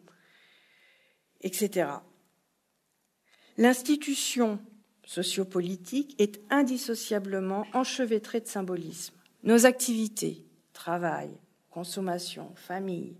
[1.42, 1.88] etc.
[3.57, 4.59] L'institution
[5.05, 9.14] sociopolitique est indissociablement enchevêtrée de symbolisme.
[9.45, 11.31] Nos activités, travail,
[11.71, 13.17] consommation, famille,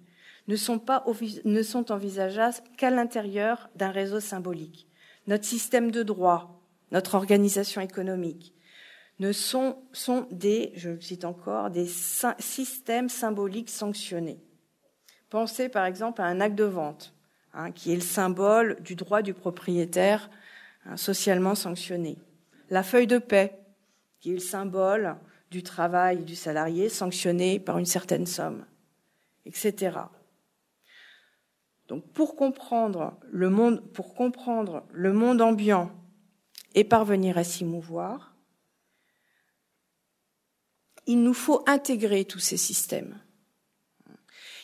[0.49, 1.05] ne sont, pas,
[1.45, 4.89] ne sont envisageables qu'à l'intérieur d'un réseau symbolique.
[5.27, 8.55] Notre système de droit, notre organisation économique,
[9.21, 11.87] ne sont, sont des, je le cite encore, des
[12.39, 14.43] systèmes symboliques sanctionnés.
[15.31, 17.14] Pensez par exemple à un acte de vente,
[17.55, 20.31] hein, qui est le symbole du droit du propriétaire
[20.87, 22.19] hein, socialement sanctionné.
[22.71, 23.59] La feuille de paix,
[24.21, 25.17] qui est le symbole
[25.51, 28.65] du travail du salarié sanctionné par une certaine somme,
[29.47, 29.99] etc.
[31.89, 35.93] Donc pour comprendre le monde, pour comprendre le monde ambiant
[36.75, 38.35] et parvenir à s'y mouvoir,
[41.07, 43.19] il nous faut intégrer tous ces systèmes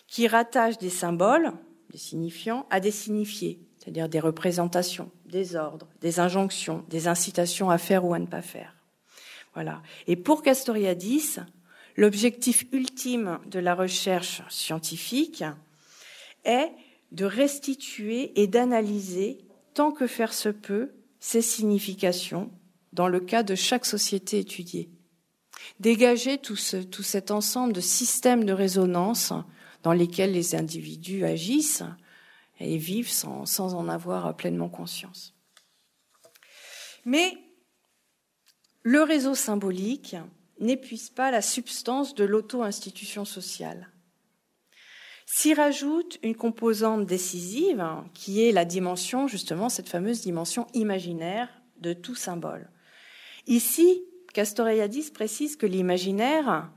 [0.06, 1.52] qui rattachent des symboles,
[1.90, 7.78] des signifiants, à des signifiés, c'est-à-dire des représentations, des ordres, des injonctions, des incitations à
[7.78, 8.74] faire ou à ne pas faire.
[9.54, 9.82] Voilà.
[10.06, 11.36] Et pour Castoriadis,
[11.96, 15.44] l'objectif ultime de la recherche scientifique
[16.44, 16.70] est
[17.12, 19.38] de restituer et d'analyser,
[19.74, 22.50] tant que faire se peut, ces significations
[22.92, 24.90] dans le cas de chaque société étudiée
[25.78, 29.32] dégager tout, cet ensemble de systèmes de résonance
[29.82, 31.84] dans lesquels les individus agissent
[32.58, 35.34] et vivent sans, sans en avoir pleinement conscience.
[37.04, 37.38] Mais
[38.82, 40.16] le réseau symbolique
[40.58, 43.88] n'épuise pas la substance de l'auto-institution sociale.
[45.26, 51.92] S'y rajoute une composante décisive qui est la dimension, justement, cette fameuse dimension imaginaire de
[51.92, 52.68] tout symbole.
[53.46, 54.02] Ici,
[54.34, 56.70] Castoriadis précise que l'imaginaire,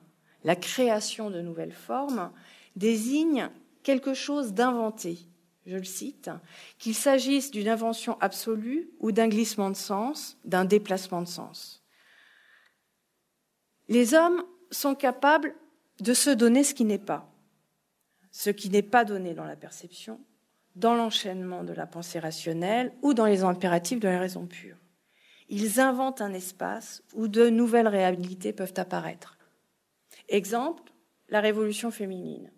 [0.43, 2.31] la création de nouvelles formes,
[2.75, 3.49] désigne
[3.83, 5.19] quelque chose d'inventé.
[5.65, 6.29] Je le cite,
[6.77, 11.83] qu'il s'agisse d'une invention absolue ou d'un glissement de sens, d'un déplacement de sens.
[13.87, 15.55] Les hommes sont capables
[15.99, 17.31] de se donner ce qui n'est pas,
[18.31, 20.19] ce qui n'est pas donné dans la perception,
[20.75, 24.77] dans l'enchaînement de la pensée rationnelle ou dans les impératifs de la raison pure.
[25.49, 29.37] Ils inventent un espace où de nouvelles réalités peuvent apparaître.
[30.29, 30.91] Exemple,
[31.29, 32.51] la révolution féminine.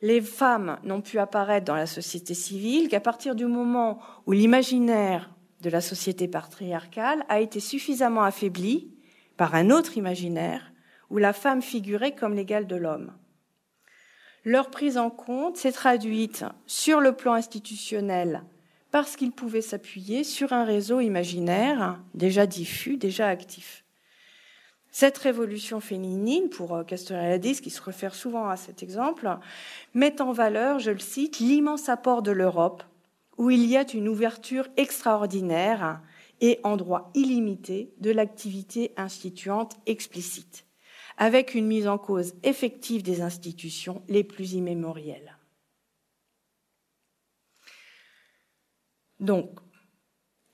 [0.00, 5.30] Les femmes n'ont pu apparaître dans la société civile qu'à partir du moment où l'imaginaire
[5.60, 8.92] de la société patriarcale a été suffisamment affaibli
[9.36, 10.72] par un autre imaginaire
[11.10, 13.12] où la femme figurait comme l'égale de l'homme.
[14.44, 18.44] Leur prise en compte s'est traduite sur le plan institutionnel
[18.90, 23.84] parce qu'il pouvait s'appuyer sur un réseau imaginaire déjà diffus, déjà actif.
[24.90, 29.38] Cette révolution féminine, pour euh, Castoriadis, qui se réfère souvent à cet exemple,
[29.94, 32.82] met en valeur, je le cite, l'immense apport de l'Europe,
[33.36, 36.00] où il y a une ouverture extraordinaire
[36.40, 40.64] et en droit illimité de l'activité instituante explicite,
[41.16, 45.36] avec une mise en cause effective des institutions les plus immémorielles.
[49.20, 49.50] Donc,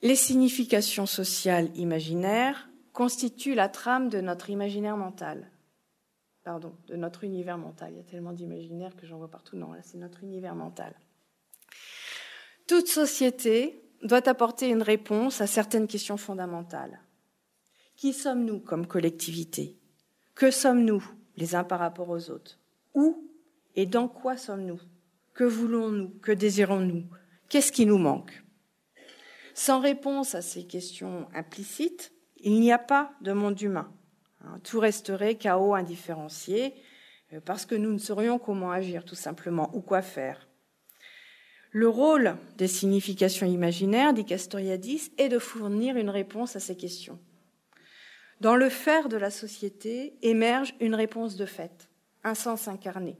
[0.02, 5.50] les significations sociales imaginaires constituent la trame de notre imaginaire mental.
[6.44, 7.92] Pardon, de notre univers mental.
[7.92, 9.56] Il y a tellement d'imaginaires que j'en vois partout.
[9.56, 10.94] Non, là, c'est notre univers mental.
[12.66, 17.00] Toute société doit apporter une réponse à certaines questions fondamentales.
[17.96, 19.76] Qui sommes-nous comme collectivité?
[20.34, 21.04] Que sommes-nous
[21.36, 22.58] les uns par rapport aux autres?
[22.94, 23.28] Où
[23.74, 24.80] et dans quoi sommes-nous?
[25.32, 26.10] Que voulons-nous?
[26.20, 27.04] Que désirons-nous?
[27.48, 28.44] Qu'est-ce qui nous manque?
[29.52, 32.13] Sans réponse à ces questions implicites,
[32.44, 33.92] il n'y a pas de monde humain.
[34.42, 36.74] Hein, tout resterait chaos indifférencié,
[37.32, 40.46] euh, parce que nous ne saurions comment agir, tout simplement, ou quoi faire.
[41.70, 47.18] Le rôle des significations imaginaires, dit Castoriadis, est de fournir une réponse à ces questions.
[48.40, 51.88] Dans le faire de la société émerge une réponse de fait,
[52.22, 53.18] un sens incarné.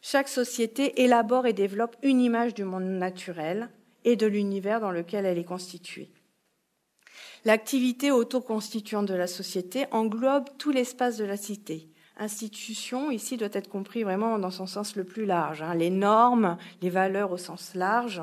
[0.00, 3.70] Chaque société élabore et développe une image du monde naturel
[4.04, 6.12] et de l'univers dans lequel elle est constituée.
[7.44, 13.68] L'activité autoconstituante de la société englobe tout l'espace de la cité, institution, ici, doit être
[13.68, 15.62] compris vraiment dans son sens le plus large.
[15.62, 15.74] Hein.
[15.74, 18.22] Les normes, les valeurs au sens large,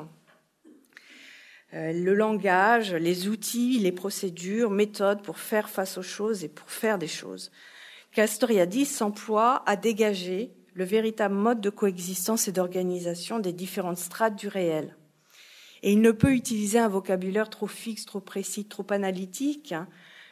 [1.74, 6.70] euh, le langage, les outils, les procédures, méthodes pour faire face aux choses et pour
[6.72, 7.52] faire des choses.
[8.12, 14.48] Castoriadis s'emploie à dégager le véritable mode de coexistence et d'organisation des différentes strates du
[14.48, 14.96] réel.
[15.84, 19.88] Et il ne peut utiliser un vocabulaire trop fixe, trop précis, trop analytique, hein,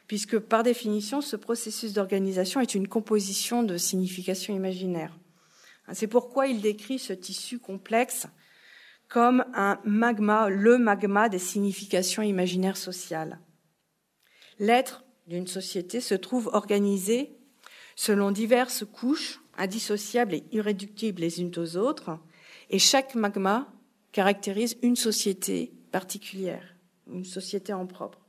[0.07, 5.17] puisque par définition, ce processus d'organisation est une composition de significations imaginaires.
[5.93, 8.27] C'est pourquoi il décrit ce tissu complexe
[9.07, 13.39] comme un magma, le magma des significations imaginaires sociales.
[14.59, 17.37] L'être d'une société se trouve organisé
[17.95, 22.19] selon diverses couches indissociables et irréductibles les unes aux autres,
[22.69, 23.73] et chaque magma
[24.17, 26.75] caractérise une société particulière,
[27.07, 28.27] une société en propre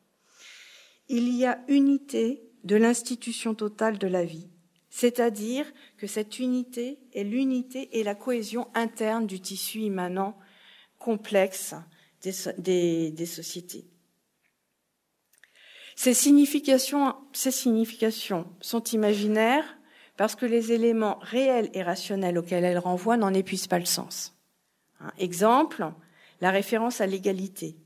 [1.09, 4.48] il y a unité de l'institution totale de la vie,
[4.90, 10.38] c'est-à-dire que cette unité est l'unité et la cohésion interne du tissu immanent
[10.98, 11.74] complexe
[12.22, 13.87] des, sociétés.
[15.96, 17.14] Ces significations
[18.61, 19.79] sont imaginaires
[20.16, 24.38] parce que les éléments réels et rationnels auxquels elles renvoient n'en épuisent pas le sens.
[25.19, 25.93] Exemple,
[26.41, 27.77] la référence à l'égalité.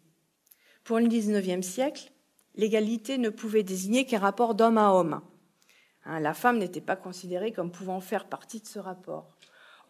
[0.85, 2.13] Pour le XIXe siècle,
[2.55, 5.21] l'égalité ne pouvait désigner qu'un rapport d'homme à homme.
[6.05, 9.37] Hein, la femme n'était pas considérée comme pouvant faire partie de ce rapport.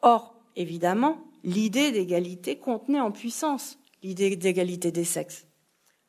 [0.02, 5.46] Or, évidemment, l'idée d'égalité contenait en puissance l'idée d'égalité des sexes.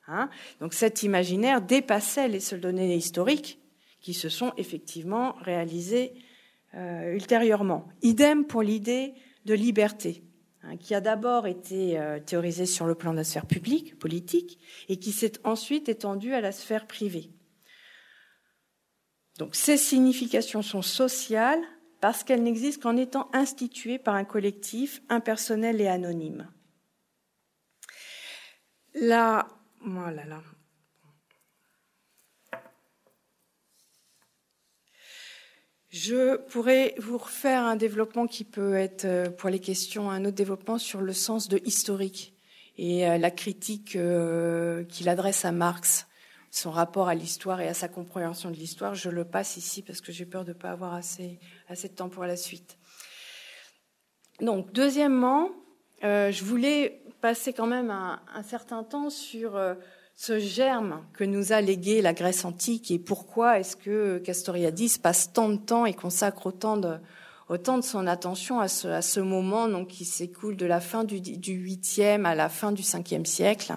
[0.08, 3.60] Hein, donc cet imaginaire dépassait les seules données historiques
[4.02, 6.14] qui se sont effectivement réalisées
[6.76, 7.88] euh, ultérieurement.
[8.02, 9.14] Idem pour l'idée
[9.46, 10.24] de liberté.
[10.66, 14.60] Hein, qui a d'abord été euh, théorisé sur le plan de la sphère publique, politique,
[14.88, 17.32] et qui s'est ensuite étendu à la sphère privée.
[19.38, 21.62] Donc ces significations sont sociales
[22.00, 26.50] parce qu'elles n'existent qu'en étant instituées par un collectif impersonnel et anonyme.
[28.94, 29.48] Là,
[29.82, 30.42] voilà, là.
[35.94, 40.36] Je pourrais vous refaire un développement qui peut être, euh, pour les questions, un autre
[40.36, 42.34] développement sur le sens de historique
[42.80, 46.08] et euh, la critique euh, qu'il adresse à Marx,
[46.50, 48.96] son rapport à l'histoire et à sa compréhension de l'histoire.
[48.96, 51.94] Je le passe ici parce que j'ai peur de ne pas avoir assez, assez de
[51.94, 52.80] temps pour la suite.
[54.42, 55.52] Donc, deuxièmement,
[56.02, 59.60] je voulais passer quand même un, un certain temps sur
[60.16, 65.34] ce germe que nous a légué la Grèce antique et pourquoi est-ce que Castoriadis passe
[65.34, 70.56] tant de temps et consacre autant de, son attention à ce, moment donc, qui s'écoule
[70.56, 73.74] de la fin du, du 8e à la fin du 5e siècle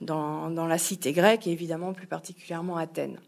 [0.00, 3.20] dans, dans la cité grecque et évidemment plus particulièrement Athènes.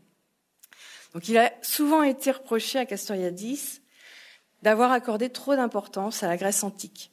[1.14, 3.80] Donc il a souvent été reproché à Castoriadis
[4.62, 7.12] d'avoir accordé trop d'importance à la Grèce antique,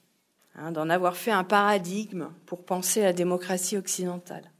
[0.55, 4.52] hein, d'en avoir fait un paradigme pour penser la démocratie occidentale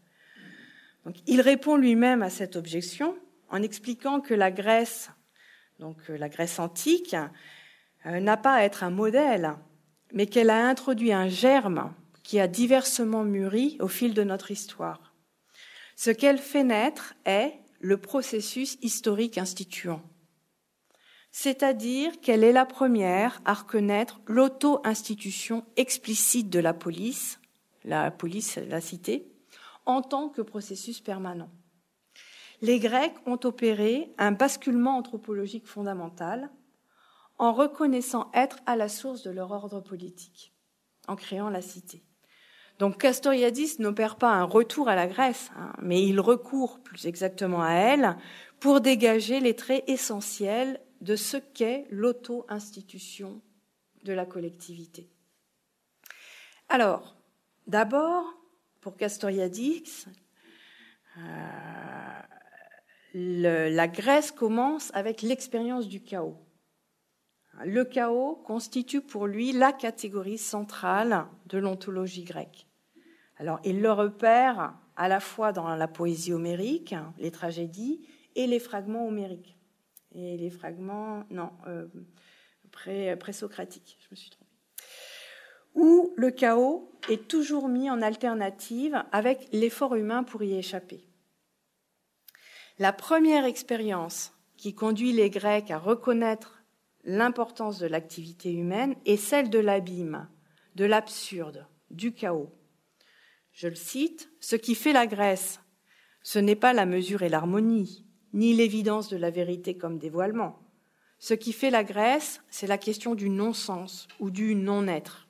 [1.28, 3.16] il répond lui-même à cette objection
[3.50, 5.10] en expliquant que la Grèce,
[5.80, 7.16] donc euh, la Grèce antique,
[8.06, 9.54] euh, n'a pas à être un modèle,
[10.14, 15.14] mais qu'elle a introduit un germe qui a diversement mûri au fil de notre histoire.
[15.96, 20.02] Ce qu'elle fait naître est le processus historique instituant.
[21.32, 27.40] C'est-à-dire qu'elle est la première à reconnaître l'auto-institution explicite de la police,
[27.84, 29.33] la police, la cité,
[29.86, 31.50] en tant que processus permanent.
[32.62, 36.50] Les Grecs ont opéré un basculement anthropologique fondamental
[37.38, 40.54] en reconnaissant être à la source de leur ordre politique,
[41.08, 42.04] en créant la cité.
[42.80, 47.62] Donc Castoriadis n'opère pas un retour à la Grèce, hein, mais il recourt plus exactement
[47.62, 48.18] à elle
[48.60, 53.42] pour dégager les traits essentiels de ce qu'est l'auto-institution
[54.04, 55.10] de la collectivité.
[56.70, 57.16] Alors,
[57.68, 58.26] d'abord,
[58.84, 60.06] pour Castoriadis,
[61.18, 61.22] euh,
[63.14, 66.38] la Grèce commence avec l'expérience du chaos.
[67.64, 72.68] Le chaos constitue pour lui la catégorie centrale de l'ontologie grecque.
[73.38, 78.06] Alors, il le repère à la fois dans la poésie homérique, les tragédies,
[78.36, 79.56] et les fragments homériques.
[80.14, 81.88] Et les fragments, non, euh,
[82.72, 84.43] pré, présocratiques, je me suis trompée.
[85.76, 91.06] Où le chaos est toujours mis en alternative avec l'effort humain pour y échapper.
[92.80, 96.64] La première expérience qui conduit les Grecs à reconnaître
[97.04, 100.28] l'importance de l'activité humaine est celle de l'abîme,
[100.76, 102.52] de l'absurde, du chaos.
[103.52, 105.60] Je le cite, Ce qui fait la Grèce,
[106.24, 110.60] ce n'est pas la mesure et l'harmonie, ni l'évidence de la vérité comme dévoilement.
[111.20, 115.23] Ce qui fait la Grèce, c'est la question du non-sens ou du non-être.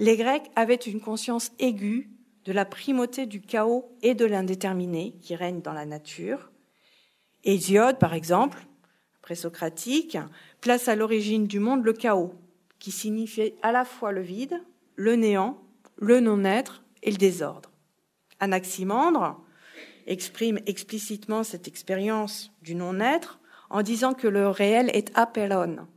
[0.00, 2.08] Les Grecs avaient une conscience aiguë
[2.44, 6.50] de la primauté du chaos et de l'indéterminé qui règne dans la nature.
[7.42, 8.64] Hésiode, par exemple,
[9.22, 10.16] présocratique,
[10.60, 12.32] place à l'origine du monde le chaos,
[12.78, 14.62] qui signifiait à la fois le vide,
[14.94, 15.58] le néant,
[15.96, 17.72] le non-être et le désordre.
[18.38, 19.42] Anaximandre
[20.06, 25.88] exprime explicitement cette expérience du non-être en disant que le réel est apelon.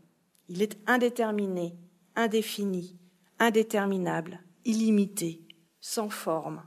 [0.49, 1.75] Il est indéterminé,
[2.15, 2.97] indéfini,
[3.41, 5.41] indéterminable, illimité,
[5.81, 6.63] sans forme,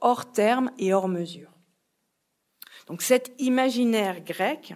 [0.00, 1.50] hors terme et hors mesure.
[2.86, 4.74] Donc cet imaginaire grec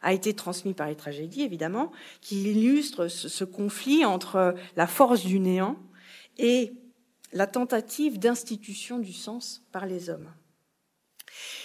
[0.00, 1.92] a été transmis par les tragédies, évidemment,
[2.22, 5.76] qui illustre ce, conflit entre la force du néant
[6.38, 6.72] et
[7.32, 10.32] la tentative d'institution du sens par les hommes.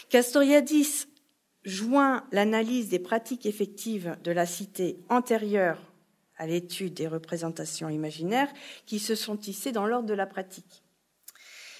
[0.09, 1.07] Castoriadis
[1.63, 5.92] joint l'analyse des pratiques effectives de la cité antérieure
[6.43, 8.51] à l'étude des représentations imaginaires
[8.85, 10.83] qui se sont tissées dans l'ordre de la pratique.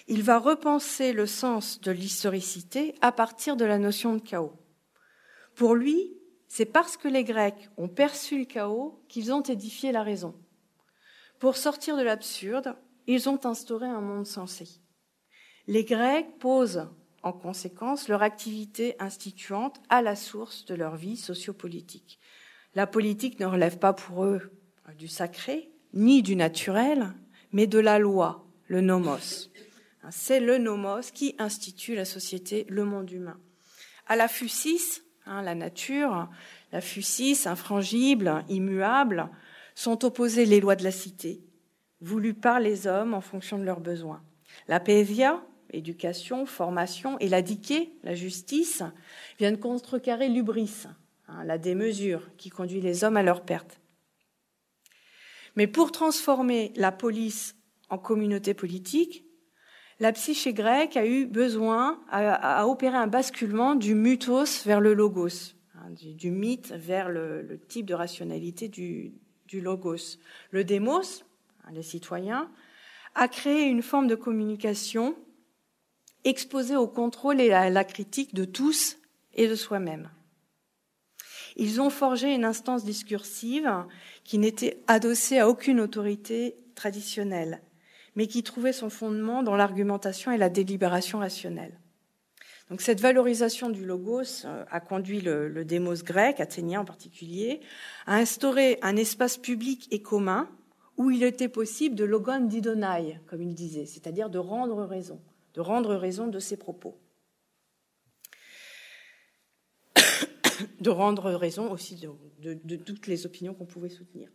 [0.07, 4.53] Il va repenser le sens de l'historicité à partir de la notion de chaos.
[5.53, 6.13] Pour lui,
[6.47, 10.33] c'est parce que les Grecs ont perçu le chaos qu'ils ont édifié la raison.
[11.39, 14.79] Pour sortir de l'absurde, ils ont instauré un monde sensé.
[15.67, 16.87] Les Grecs posent
[17.21, 22.17] en conséquence leur activité instituante à la source de leur vie sociopolitique.
[22.75, 24.51] La politique ne relève pas pour eux
[24.97, 27.13] du sacré, ni du naturel,
[27.51, 29.49] mais de la loi, le nomos.
[30.09, 33.39] C'est le nomos qui institue la société, le monde humain.
[34.07, 36.29] À la fusis, hein, la nature,
[36.71, 39.29] la fusis, infrangible, immuable,
[39.75, 41.41] sont opposées les lois de la cité,
[42.01, 44.23] voulues par les hommes en fonction de leurs besoins.
[44.67, 48.83] La paesia, éducation, formation, et la diké, la justice,
[49.39, 50.87] viennent contrecarrer l'ubris,
[51.33, 53.79] hein, la démesure qui conduit les hommes à leur perte.
[55.55, 57.55] Mais pour transformer la police
[57.89, 59.25] en communauté politique,
[59.99, 65.53] la psyché grecque a eu besoin, à opérer un basculement du mythos vers le logos,
[65.75, 69.13] hein, du, mythe vers le, type de rationalité du,
[69.53, 70.17] logos.
[70.49, 71.23] Le démos,
[71.63, 72.49] hein, les citoyens,
[73.13, 75.15] a créé une forme de communication
[76.23, 78.97] exposés au contrôle et à la critique de tous
[79.35, 80.09] et de soi-même.
[81.55, 83.71] Ils ont forgé une instance discursive
[84.23, 87.61] qui n'était adossée à aucune autorité traditionnelle,
[88.15, 91.79] mais qui trouvait son fondement dans l'argumentation et la délibération rationnelle.
[92.69, 97.59] Donc cette valorisation du logos euh, a conduit le, démos grec, athénien en particulier,
[98.07, 100.49] à instaurer un espace public et commun
[100.97, 105.19] où il était possible de logon didonai, comme il disait, c'est-à-dire raison
[105.53, 106.97] de rendre raison de ses propos.
[110.79, 114.29] De rendre raison aussi de, toutes les opinions qu'on pouvait soutenir.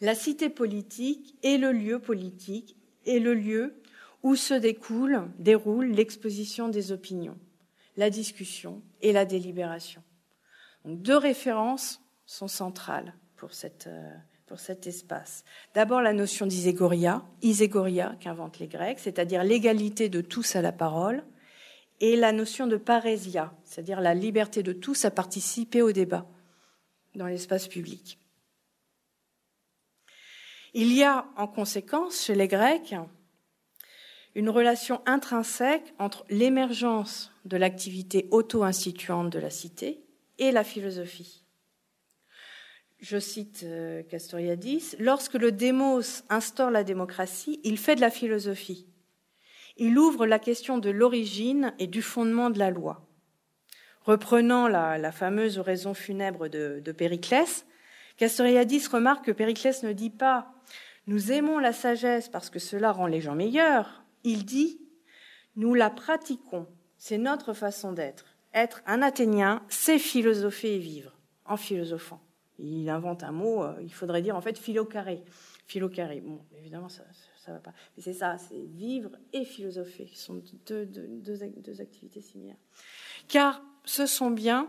[0.00, 3.74] La cité politique est le lieu politique et le lieu
[4.22, 7.38] où se découle, déroule l'exposition des opinions,
[7.96, 10.02] la discussion et la délibération.
[10.84, 13.50] deux références sont centrales pour
[13.86, 14.14] euh,
[14.50, 15.44] pour cet espace.
[15.74, 21.22] D'abord la notion d'iségoria, iségoria qu'inventent les Grecs, c'est-à-dire l'égalité de tous à la parole,
[22.00, 26.26] et la notion de parésia, c'est-à-dire la liberté de tous à participer au débat
[27.14, 28.18] dans l'espace public.
[30.72, 32.94] Il y a en conséquence chez les Grecs
[34.34, 40.04] une relation intrinsèque entre l'émergence de l'activité auto-instituante de la cité
[40.38, 41.40] et la philosophie
[43.00, 48.86] je cite euh, Castoriadis, lorsque le démos instaure la démocratie, il fait de la philosophie.
[49.80, 53.08] Il ouvre la question de l'origine et du fondement de la loi.
[54.02, 57.66] Reprenant la, fameuse oraison funèbre de, de Périclès,
[58.16, 60.52] Castoriadis remarque que Périclès ne dit pas
[61.08, 64.04] nous aimons la sagesse parce que cela rend les gens meilleurs.
[64.22, 64.80] Il dit
[65.56, 66.68] nous la pratiquons.
[66.96, 68.36] C'est notre façon d'être.
[68.54, 72.20] Être un Athénien, c'est philosopher et vivre en philosophant
[72.60, 75.22] il invente un mot, euh, il faudrait dire en fait philo-carré.
[75.66, 76.20] Philo-carré.
[76.20, 77.04] Bon, évidemment, ça,
[77.98, 82.56] c'est ça, c'est vivre et philosopher, qui sont deux, deux activités similaires.
[83.28, 84.68] Car ce sont bien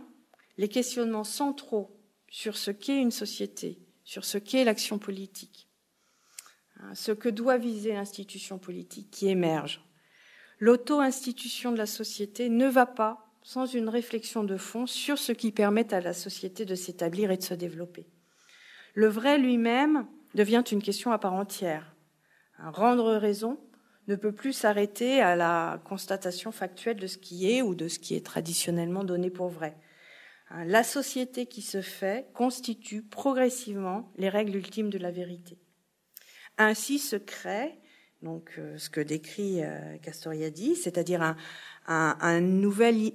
[0.57, 1.97] les questionnements centraux
[2.29, 5.67] sur ce qu'est une société, sur ce qu'est l'action politique,
[6.79, 9.83] hein, ce que doit viser l'institution politique qui émerge.
[10.59, 15.51] L'auto-institution de la société ne va pas sans une réflexion de fond sur ce qui
[15.51, 18.07] permet à la société de s'établir et de se développer.
[18.93, 20.05] Le vrai lui-même
[20.35, 21.90] devient une question à part entière.
[22.65, 23.59] Rendre raison
[24.07, 27.99] ne peut plus s'arrêter à la constatation factuelle de ce qui est ou de ce
[27.99, 29.77] qui est traditionnellement donné pour vrai.
[30.65, 35.57] La société qui se fait constitue progressivement les règles ultimes de la vérité.
[36.57, 37.79] Ainsi se crée
[38.21, 41.35] donc euh, ce que décrit euh, Castoriadis, c'est-à-dire
[41.87, 43.11] un nouvel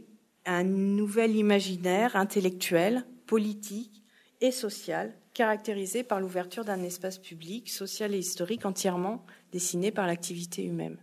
[1.37, 4.03] imaginaire intellectuel, politique
[4.41, 10.65] et social caractérisé par l'ouverture d'un espace public, social et historique entièrement dessiné par l'activité
[10.65, 10.97] humaine.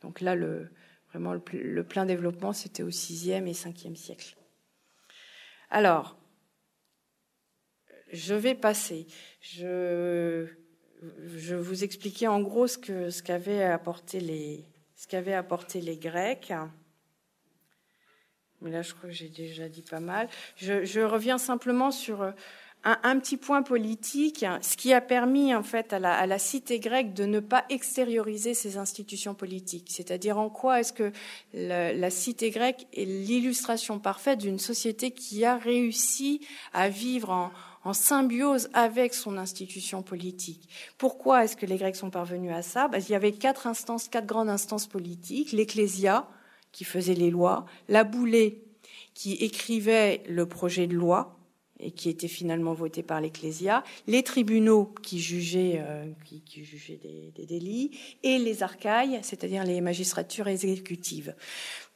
[0.00, 0.34] Donc là,
[1.10, 4.36] vraiment, le, plein développement, c'était au VIe et Ve siècle.
[5.70, 6.18] Alors,
[8.12, 9.06] je vais passer.
[9.40, 10.48] Je,
[11.36, 14.64] je vous expliquais en gros ce que ce qu'avaient apporté les
[15.08, 16.52] qu'avaient apporté les Grecs.
[18.60, 20.28] Mais là, je crois que j'ai déjà dit pas mal.
[20.56, 22.32] Je reviens simplement sur
[22.84, 27.24] un, petit point politique, ce qui a permis en fait à la, cité grecque de
[27.24, 29.88] ne pas extérioriser ses institutions politiques.
[29.90, 31.10] C'est-à-dire en quoi est-ce que
[31.54, 36.40] la, cité grecque est l'illustration parfaite d'une société qui a réussi
[36.74, 37.50] à vivre en,
[37.84, 40.68] en symbiose avec son institution politique?
[40.98, 42.88] Pourquoi est-ce que les Grecs sont parvenus à ça?
[42.88, 46.28] Ben, Il y avait quatre instances, quatre grandes instances politiques l'ecclésia
[46.70, 48.62] qui faisait les lois, la boulée
[49.14, 51.38] qui écrivait le projet de loi,
[51.80, 57.32] et qui était finalement voté par l'Ecclésia, les tribunaux qui jugeaient, euh, qui, jugeaient des,
[57.34, 57.90] des, délits,
[58.22, 61.34] et les arcailles, c'est-à-dire les magistratures exécutives.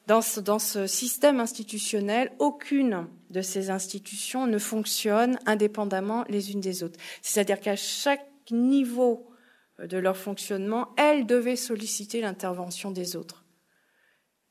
[0.07, 6.61] Dans ce, dans ce système institutionnel, aucune de ces institutions ne fonctionne indépendamment les unes
[6.61, 6.99] des autres.
[7.21, 9.29] C'est-à-dire qu'à chaque niveau
[9.77, 13.45] de leur fonctionnement, elles devaient solliciter l'intervention des autres.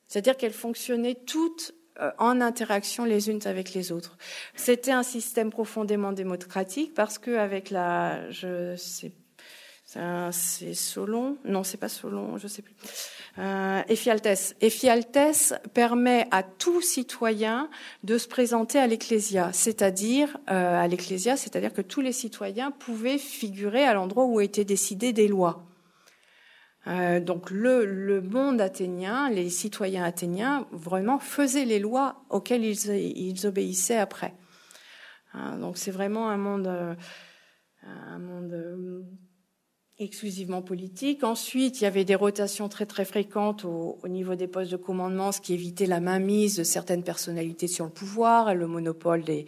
[0.07, 1.75] C'est-à-dire qu'elles fonctionnaient toutes
[2.19, 4.17] en interaction les unes avec les autres.
[4.55, 9.13] C'était un système profondément démocratique parce que avec la, je sais,
[9.85, 12.75] c'est Solon, non c'est pas Solon, je sais plus.
[13.39, 14.55] Euh, Ephialtès.
[14.61, 17.71] Ephialtès permet à tout citoyen
[18.05, 23.19] de se présenter à l'ecclésia, c'est-à-dire euh, à l'ecclésia, c'est-à-dire que tous les citoyens pouvaient
[23.19, 25.68] figurer à l'endroit où étaient décidées des lois.
[26.89, 33.99] Euh, donc le, monde athénien, les citoyens athéniens, vraiment faisaient les lois auxquelles ils, obéissaient
[33.99, 34.35] après.
[35.35, 36.95] Hein, donc c'est vraiment un monde, euh,
[37.83, 39.03] un monde euh,
[39.99, 41.25] exclusivement politique.
[41.25, 45.31] Ensuite, il y avait des rotations très très fréquentes au, niveau des postes de commandement,
[45.31, 49.45] ce qui évitait la mainmise de certaines personnalités sur le pouvoir, le monopole des,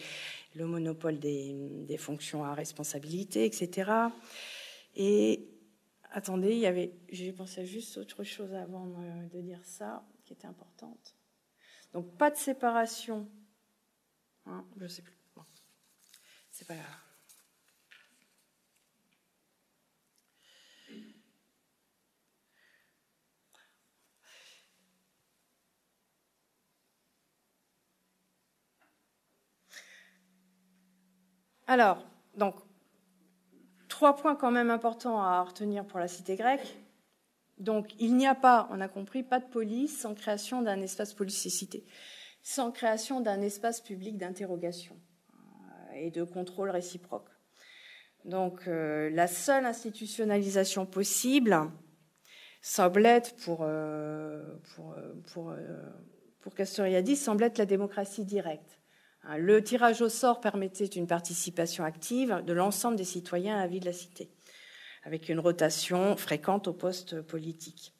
[0.55, 3.91] des fonctions à responsabilité, etc.
[4.95, 5.47] Et
[6.13, 10.47] Attendez, il y avait, j'ai pensé juste autre chose avant de dire ça, qui était
[10.47, 11.17] importante.
[11.93, 13.29] Donc pas de séparation.
[14.47, 15.17] Hein, je sais plus.
[16.51, 16.87] C'est pas grave.
[31.67, 32.05] Alors,
[32.35, 32.57] donc,
[34.01, 36.75] trois points quand même importants à retenir pour la cité grecque.
[37.59, 41.13] Donc, il n'y a pas, on a compris, pas de police sans création d'un espace
[41.13, 41.85] police-cité,
[42.43, 44.97] sans création d'un espace public d'interrogation
[45.35, 47.29] euh, et de contrôle réciproque.
[48.25, 51.59] Donc, euh, la seule institutionnalisation possible
[52.63, 54.41] semble être, pour, euh,
[55.35, 58.80] pour, Castoriadis, semble être la démocratie directe.
[59.25, 63.67] Hein, le tirage au sort permettait une participation active de l'ensemble des citoyens à la
[63.67, 64.31] vie de la cité,
[65.05, 67.93] avec une rotation fréquente au poste politique.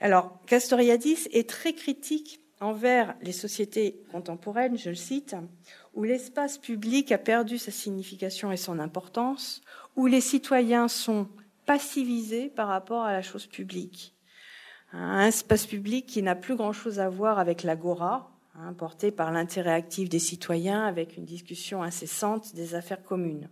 [0.00, 5.36] Alors, Castoriadis est très critique envers les sociétés contemporaines, je le cite,
[5.94, 9.62] où l'espace public a perdu sa signification et son importance,
[9.96, 11.28] où les citoyens sont
[11.66, 14.14] passivisés par rapport à la chose publique.
[14.92, 19.72] Un espace public qui n'a plus grand-chose à voir avec l'agora, hein, porté par l'intérêt
[19.72, 23.48] actif des citoyens avec une discussion incessante des affaires communes.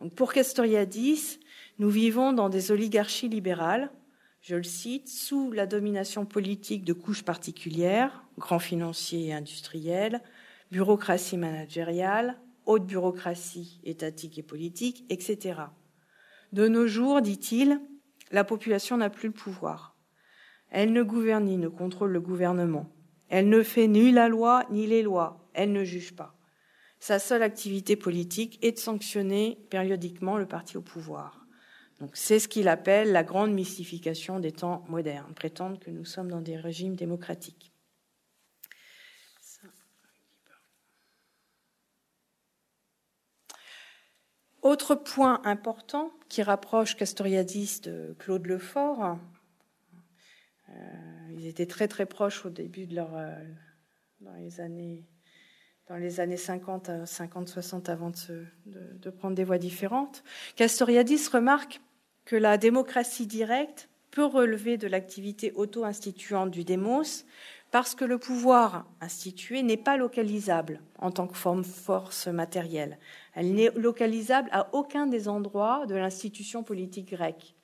[0.00, 1.40] Donc pour Castoriadis,
[1.78, 3.90] nous vivons dans des oligarchies libérales,
[4.40, 10.20] je le cite, sous la domination politique de couches particulières, grands financiers et industriels,
[10.70, 15.62] bureaucratie managériale, haute bureaucratie étatique et politique, etc.
[16.52, 17.80] De nos jours, dit-il,
[18.30, 19.96] la population n'a plus le pouvoir.
[20.70, 22.88] Elle ne gouverne ni ne contrôle le gouvernement.
[23.28, 25.48] Elle ne fait ni la loi ni les lois.
[25.54, 26.34] Elle ne juge pas.
[26.98, 31.46] Sa seule activité politique est de sanctionner périodiquement le parti au pouvoir.
[32.00, 36.30] Donc c'est ce qu'il appelle la grande mystification des temps modernes, prétendre que nous sommes
[36.30, 37.72] dans des régimes démocratiques.
[44.62, 49.16] Autre point important qui rapproche Castoriadis de Claude Lefort,
[51.32, 53.34] ils étaient très très proches au début de leur euh,
[54.20, 55.04] dans les années
[55.88, 60.24] dans les années 50, 50 60 avant de, de, prendre des voies différentes.
[60.56, 61.80] Castoriadis remarque
[62.24, 67.24] que la démocratie directe peut relever de l'activité auto-instituante du démos
[67.70, 72.98] parce que le pouvoir institué n'est pas localisable en tant que forme force matérielle.
[73.34, 77.55] Elle n'est localisable à aucun des endroits de l'institution politique grecque.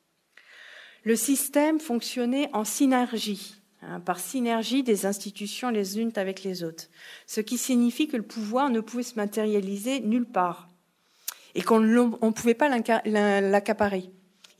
[1.04, 6.84] Le système fonctionnait en synergie, hein, par synergie des institutions les unes avec les autres,
[7.26, 10.68] ce qui signifie que le pouvoir ne pouvait se matérialiser nulle part
[11.54, 14.10] et qu'on ne pouvait pas l'accaparer.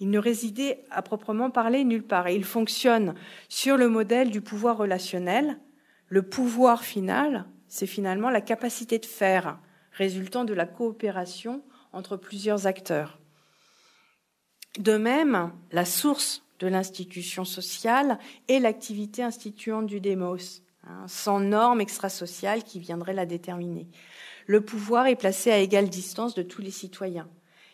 [0.00, 2.26] Il ne résidait à proprement parler nulle part.
[2.26, 3.14] Et il fonctionne
[3.48, 5.58] sur le modèle du pouvoir relationnel.
[6.08, 9.60] Le pouvoir final, c'est finalement la capacité de faire,
[9.92, 11.62] résultant de la coopération
[11.92, 13.21] entre plusieurs acteurs.
[14.78, 18.18] De même, la source de l'institution sociale
[18.48, 23.88] est l'activité instituante du démos, hein, sans normes extrasociales qui viendraient la déterminer.
[24.46, 27.28] Le pouvoir est placé à égale distance de tous les citoyens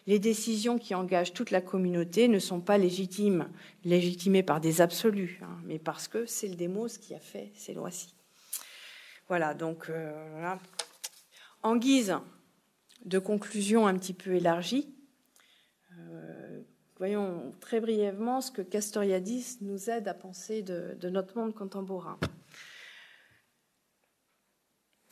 [0.08, 3.50] les décisions qui engagent toute la communauté ne sont pas légitimes,
[3.84, 7.74] légitimées par des absolus, hein, mais parce que c'est le démos qui a fait ces
[7.74, 8.14] lois-ci.
[9.28, 10.56] Voilà, donc euh,
[11.62, 12.16] en guise
[13.04, 14.88] de conclusion un petit peu élargie,
[15.98, 16.62] euh,
[16.98, 22.18] voyons très brièvement ce que Castoriadis nous aide à penser de, notre monde contemporain.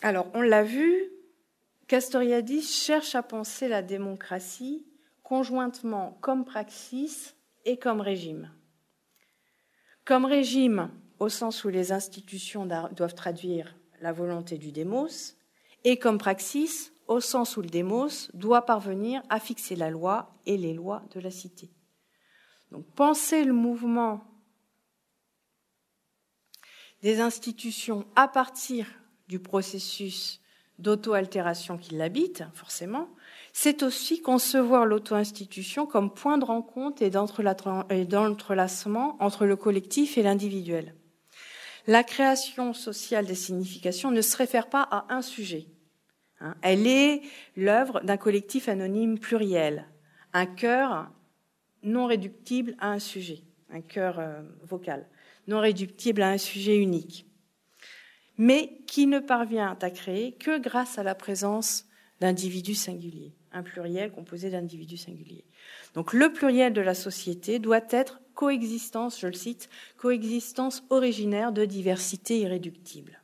[0.03, 1.11] Alors, on l'a vu,
[1.87, 4.87] Castoriadis cherche à penser la démocratie
[5.22, 7.34] conjointement comme praxis
[7.64, 8.51] et comme régime.
[10.05, 15.37] Comme régime, au sens où les institutions doivent traduire la volonté du démos,
[15.84, 20.57] et comme praxis, au sens où le démos doit parvenir à fixer la loi et
[20.57, 21.70] les lois de la cité.
[22.73, 24.25] Donc penser le mouvement
[27.03, 28.87] des institutions à partir
[29.29, 30.41] du processus
[30.79, 33.09] d'auto-altération qui l'habite, forcément,
[33.53, 40.95] c'est aussi concevoir l'auto-institution comme point de rencontre et d'entrelacement entre le collectif et l'individuel.
[41.87, 45.67] La création sociale des significations ne se réfère pas à un sujet.
[46.41, 46.55] Hein.
[46.62, 47.23] Elle est
[47.57, 49.87] l'œuvre d'un collectif anonyme pluriel,
[50.33, 51.11] un cœur
[51.87, 55.07] non réductible à un sujet, un cœur euh, vocal,
[55.49, 57.26] non réductible à un sujet unique
[58.39, 61.87] mais qui ne parvient à créer que grâce à la présence
[62.20, 65.45] d'individus singuliers, un pluriel composé d'individus singuliers.
[65.95, 71.64] Donc le pluriel de la société doit être coexistence, je le cite, coexistence originaire de
[71.64, 73.20] diversité irréductible.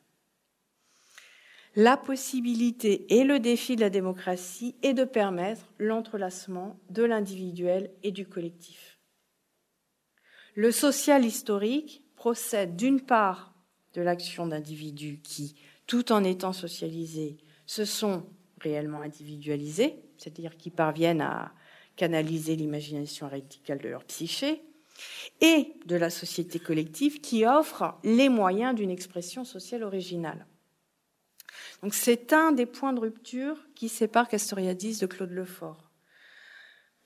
[1.75, 8.11] La possibilité et le défi de la démocratie est de permettre l'entrelacement de l'individuel et
[8.11, 8.99] du collectif.
[10.55, 13.55] Le social historique procède d'une part
[13.95, 15.55] de l'action d'individus qui,
[15.87, 18.27] tout en étant socialisés, se sont
[18.61, 21.55] réellement individualisés, c'est-à-dire qui parviennent à
[21.97, 24.63] canaliser l'imagination radicale de leur psyché,
[25.41, 30.47] et de la société collective qui offre les moyens d'une expression sociale originale.
[31.83, 35.91] Donc c'est un des points de rupture qui sépare Castoriadis de Claude Lefort.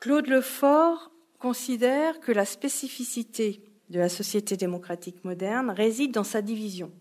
[0.00, 6.92] Claude Lefort considère que la spécificité de la société démocratique moderne réside dans sa division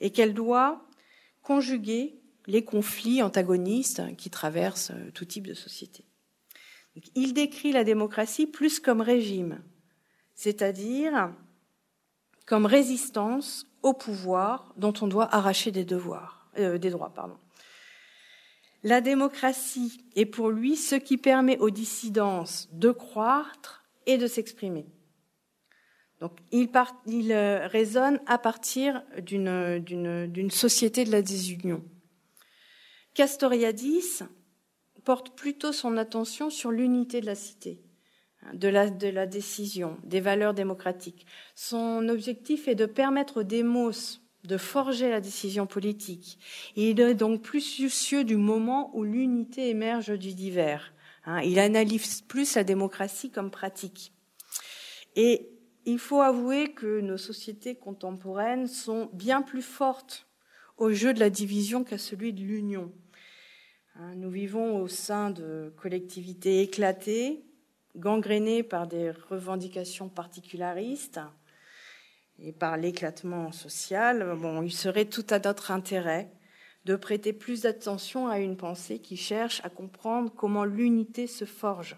[0.00, 0.84] et qu'elle doit
[1.42, 6.04] conjuguer les conflits antagonistes qui traversent euh, tout type de société.
[7.14, 9.62] il décrit la démocratie plus comme régime,
[10.34, 11.32] c'est-à-dire
[12.46, 17.36] comme résistance au pouvoir dont on doit arracher des devoirs, euh, des droits, pardon.
[18.82, 24.86] La démocratie est pour lui ce qui permet aux dissidences de croître et de s'exprimer.
[26.20, 26.70] Donc il,
[27.32, 31.82] euh, raisonne à partir d'une société de la désunion.
[33.14, 34.22] Castoriadis
[35.04, 37.80] porte plutôt son attention sur l'unité de la cité,
[38.42, 41.26] hein, de la, de la décision, des valeurs démocratiques.
[41.54, 46.38] Son objectif est de permettre aux démos de forger la décision politique.
[46.76, 50.92] Il est donc plus soucieux du moment où l'unité émerge du divers.
[51.24, 51.40] Hein.
[51.42, 54.12] Il analyse plus la démocratie comme pratique.
[55.16, 55.48] Et
[55.86, 60.26] il faut avouer que nos sociétés contemporaines sont bien plus fortes
[60.76, 62.92] au jeu de la division qu'à celui de l'union.
[63.96, 67.44] Hein, nous vivons au sein de collectivités éclatées,
[67.96, 71.20] gangrénées par des revendications particularistes
[72.38, 74.36] et par l'éclatement social.
[74.38, 76.30] Bon, il serait tout à notre intérêt
[76.84, 81.96] de prêter plus d'attention à une pensée qui cherche à comprendre comment l'unité se forge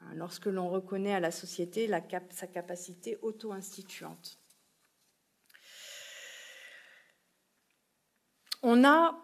[0.00, 1.88] hein, lorsque l'on reconnaît à la société
[2.30, 4.38] sa capacité auto-instituante.
[8.62, 9.16] On a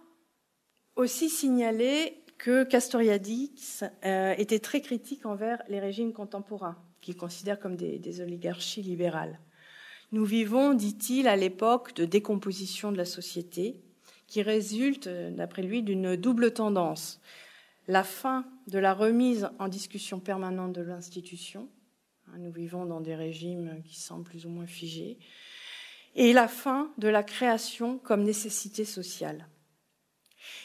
[0.94, 7.76] aussi signalé que Castoriadis euh, était très critique envers les régimes contemporains, qu'il considère comme
[7.76, 9.40] des oligarchies libérales.
[10.12, 13.80] Nous vivons, dit-il, à l'époque de décomposition de la société,
[14.26, 17.20] qui résulte, d'après lui, d'une double tendance.
[17.88, 21.68] La fin de la remise en discussion permanente de l'institution,
[22.28, 25.18] hein, nous vivons dans des régimes qui semblent plus ou moins figés,
[26.14, 29.48] et la fin de la création comme nécessité sociale.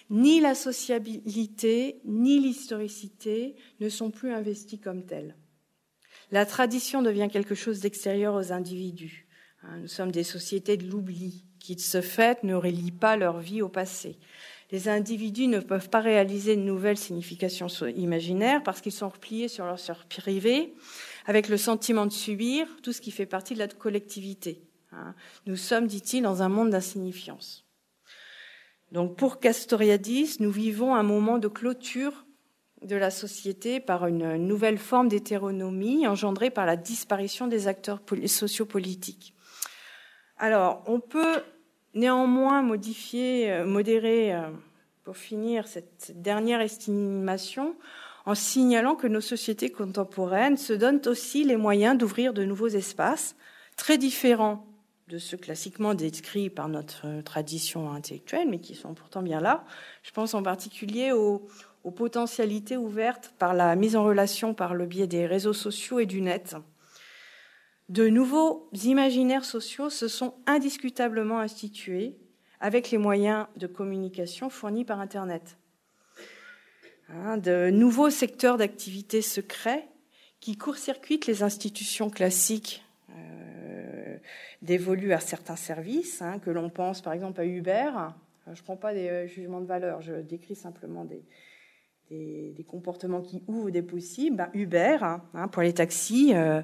[0.09, 5.35] Ni la sociabilité ni l'historicité ne sont plus investis comme tels.
[6.31, 9.27] La tradition devient quelque chose d'extérieur aux individus.
[9.63, 13.39] Hein, nous sommes des sociétés de l'oubli qui, de ce fait, ne relient pas leur
[13.39, 14.17] vie au passé.
[14.71, 19.65] Les individus ne peuvent pas réaliser de nouvelles significations imaginaires parce qu'ils sont repliés sur
[19.65, 20.73] leur sphère privée,
[21.25, 24.61] avec le sentiment de subir tout ce qui fait partie de la collectivité.
[24.93, 25.13] Hein.
[25.45, 27.65] Nous sommes, dit-il, dans un monde d'insignifiance.
[28.91, 32.25] Donc pour Castoriadis, nous vivons un moment de clôture
[32.81, 39.35] de la société par une nouvelle forme d'hétéronomie engendrée par la disparition des acteurs sociopolitiques.
[40.43, 41.43] Alors, on peut
[41.93, 44.49] néanmoins modifier, euh, modérer, euh,
[45.03, 47.75] pour finir, cette dernière estimation
[48.25, 53.35] en signalant que nos sociétés contemporaines se donnent aussi les moyens d'ouvrir de nouveaux espaces
[53.77, 54.65] très différents
[55.09, 59.63] de ceux classiquement décrits par notre tradition intellectuelle, mais qui sont pourtant bien là.
[60.01, 61.47] Je pense en particulier aux,
[61.83, 66.07] aux potentialités ouvertes par la mise en relation par le biais des réseaux sociaux et
[66.07, 66.55] du net
[67.89, 72.15] de nouveaux imaginaires sociaux se sont indiscutablement institués
[72.59, 75.57] avec les moyens de communication fournis par Internet.
[77.09, 79.85] Hein, de nouveaux secteurs d'activité secrets
[80.39, 84.17] qui court-circuitent les institutions classiques euh,
[84.61, 87.91] dévolues à certains services, hein, que l'on pense par exemple à Uber.
[88.47, 91.23] Je ne prends pas des euh, jugements de valeur, je décris simplement des,
[92.67, 94.37] comportements qui ouvrent des possibles.
[94.37, 96.61] Ben, Uber, hein, pour les taxis, euh,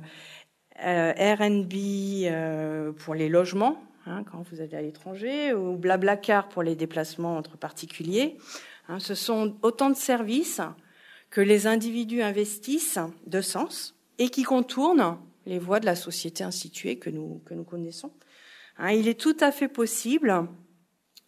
[0.79, 6.75] Airbnb euh, pour les logements, hein, quand vous allez à l'étranger, ou Blablacar pour les
[6.75, 8.37] déplacements entre particuliers.
[8.89, 10.61] Hein, ce sont autant de services
[11.29, 16.97] que les individus investissent de sens et qui contournent les voies de la société instituée
[16.97, 18.11] que nous, que nous connaissons.
[18.77, 20.47] Hein, il est tout à fait possible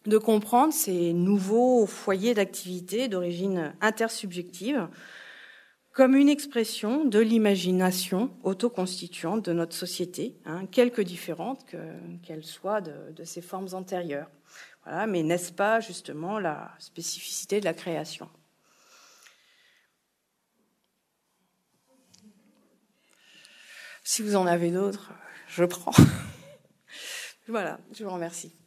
[0.06, 4.88] de comprendre ces nouveaux foyers d'activité d'origine intersubjective
[5.92, 11.66] comme une expression de l'imagination autoconstituante de notre société, hein, quelque différente
[12.24, 14.30] qu'elle soit de, de, ses formes antérieures.
[14.86, 18.30] Voilà, mais n'est-ce pas justement la spécificité de la création?
[24.04, 25.12] Si vous en avez d'autres,
[25.48, 25.94] je prends.
[27.48, 28.59] voilà, je vous remercie.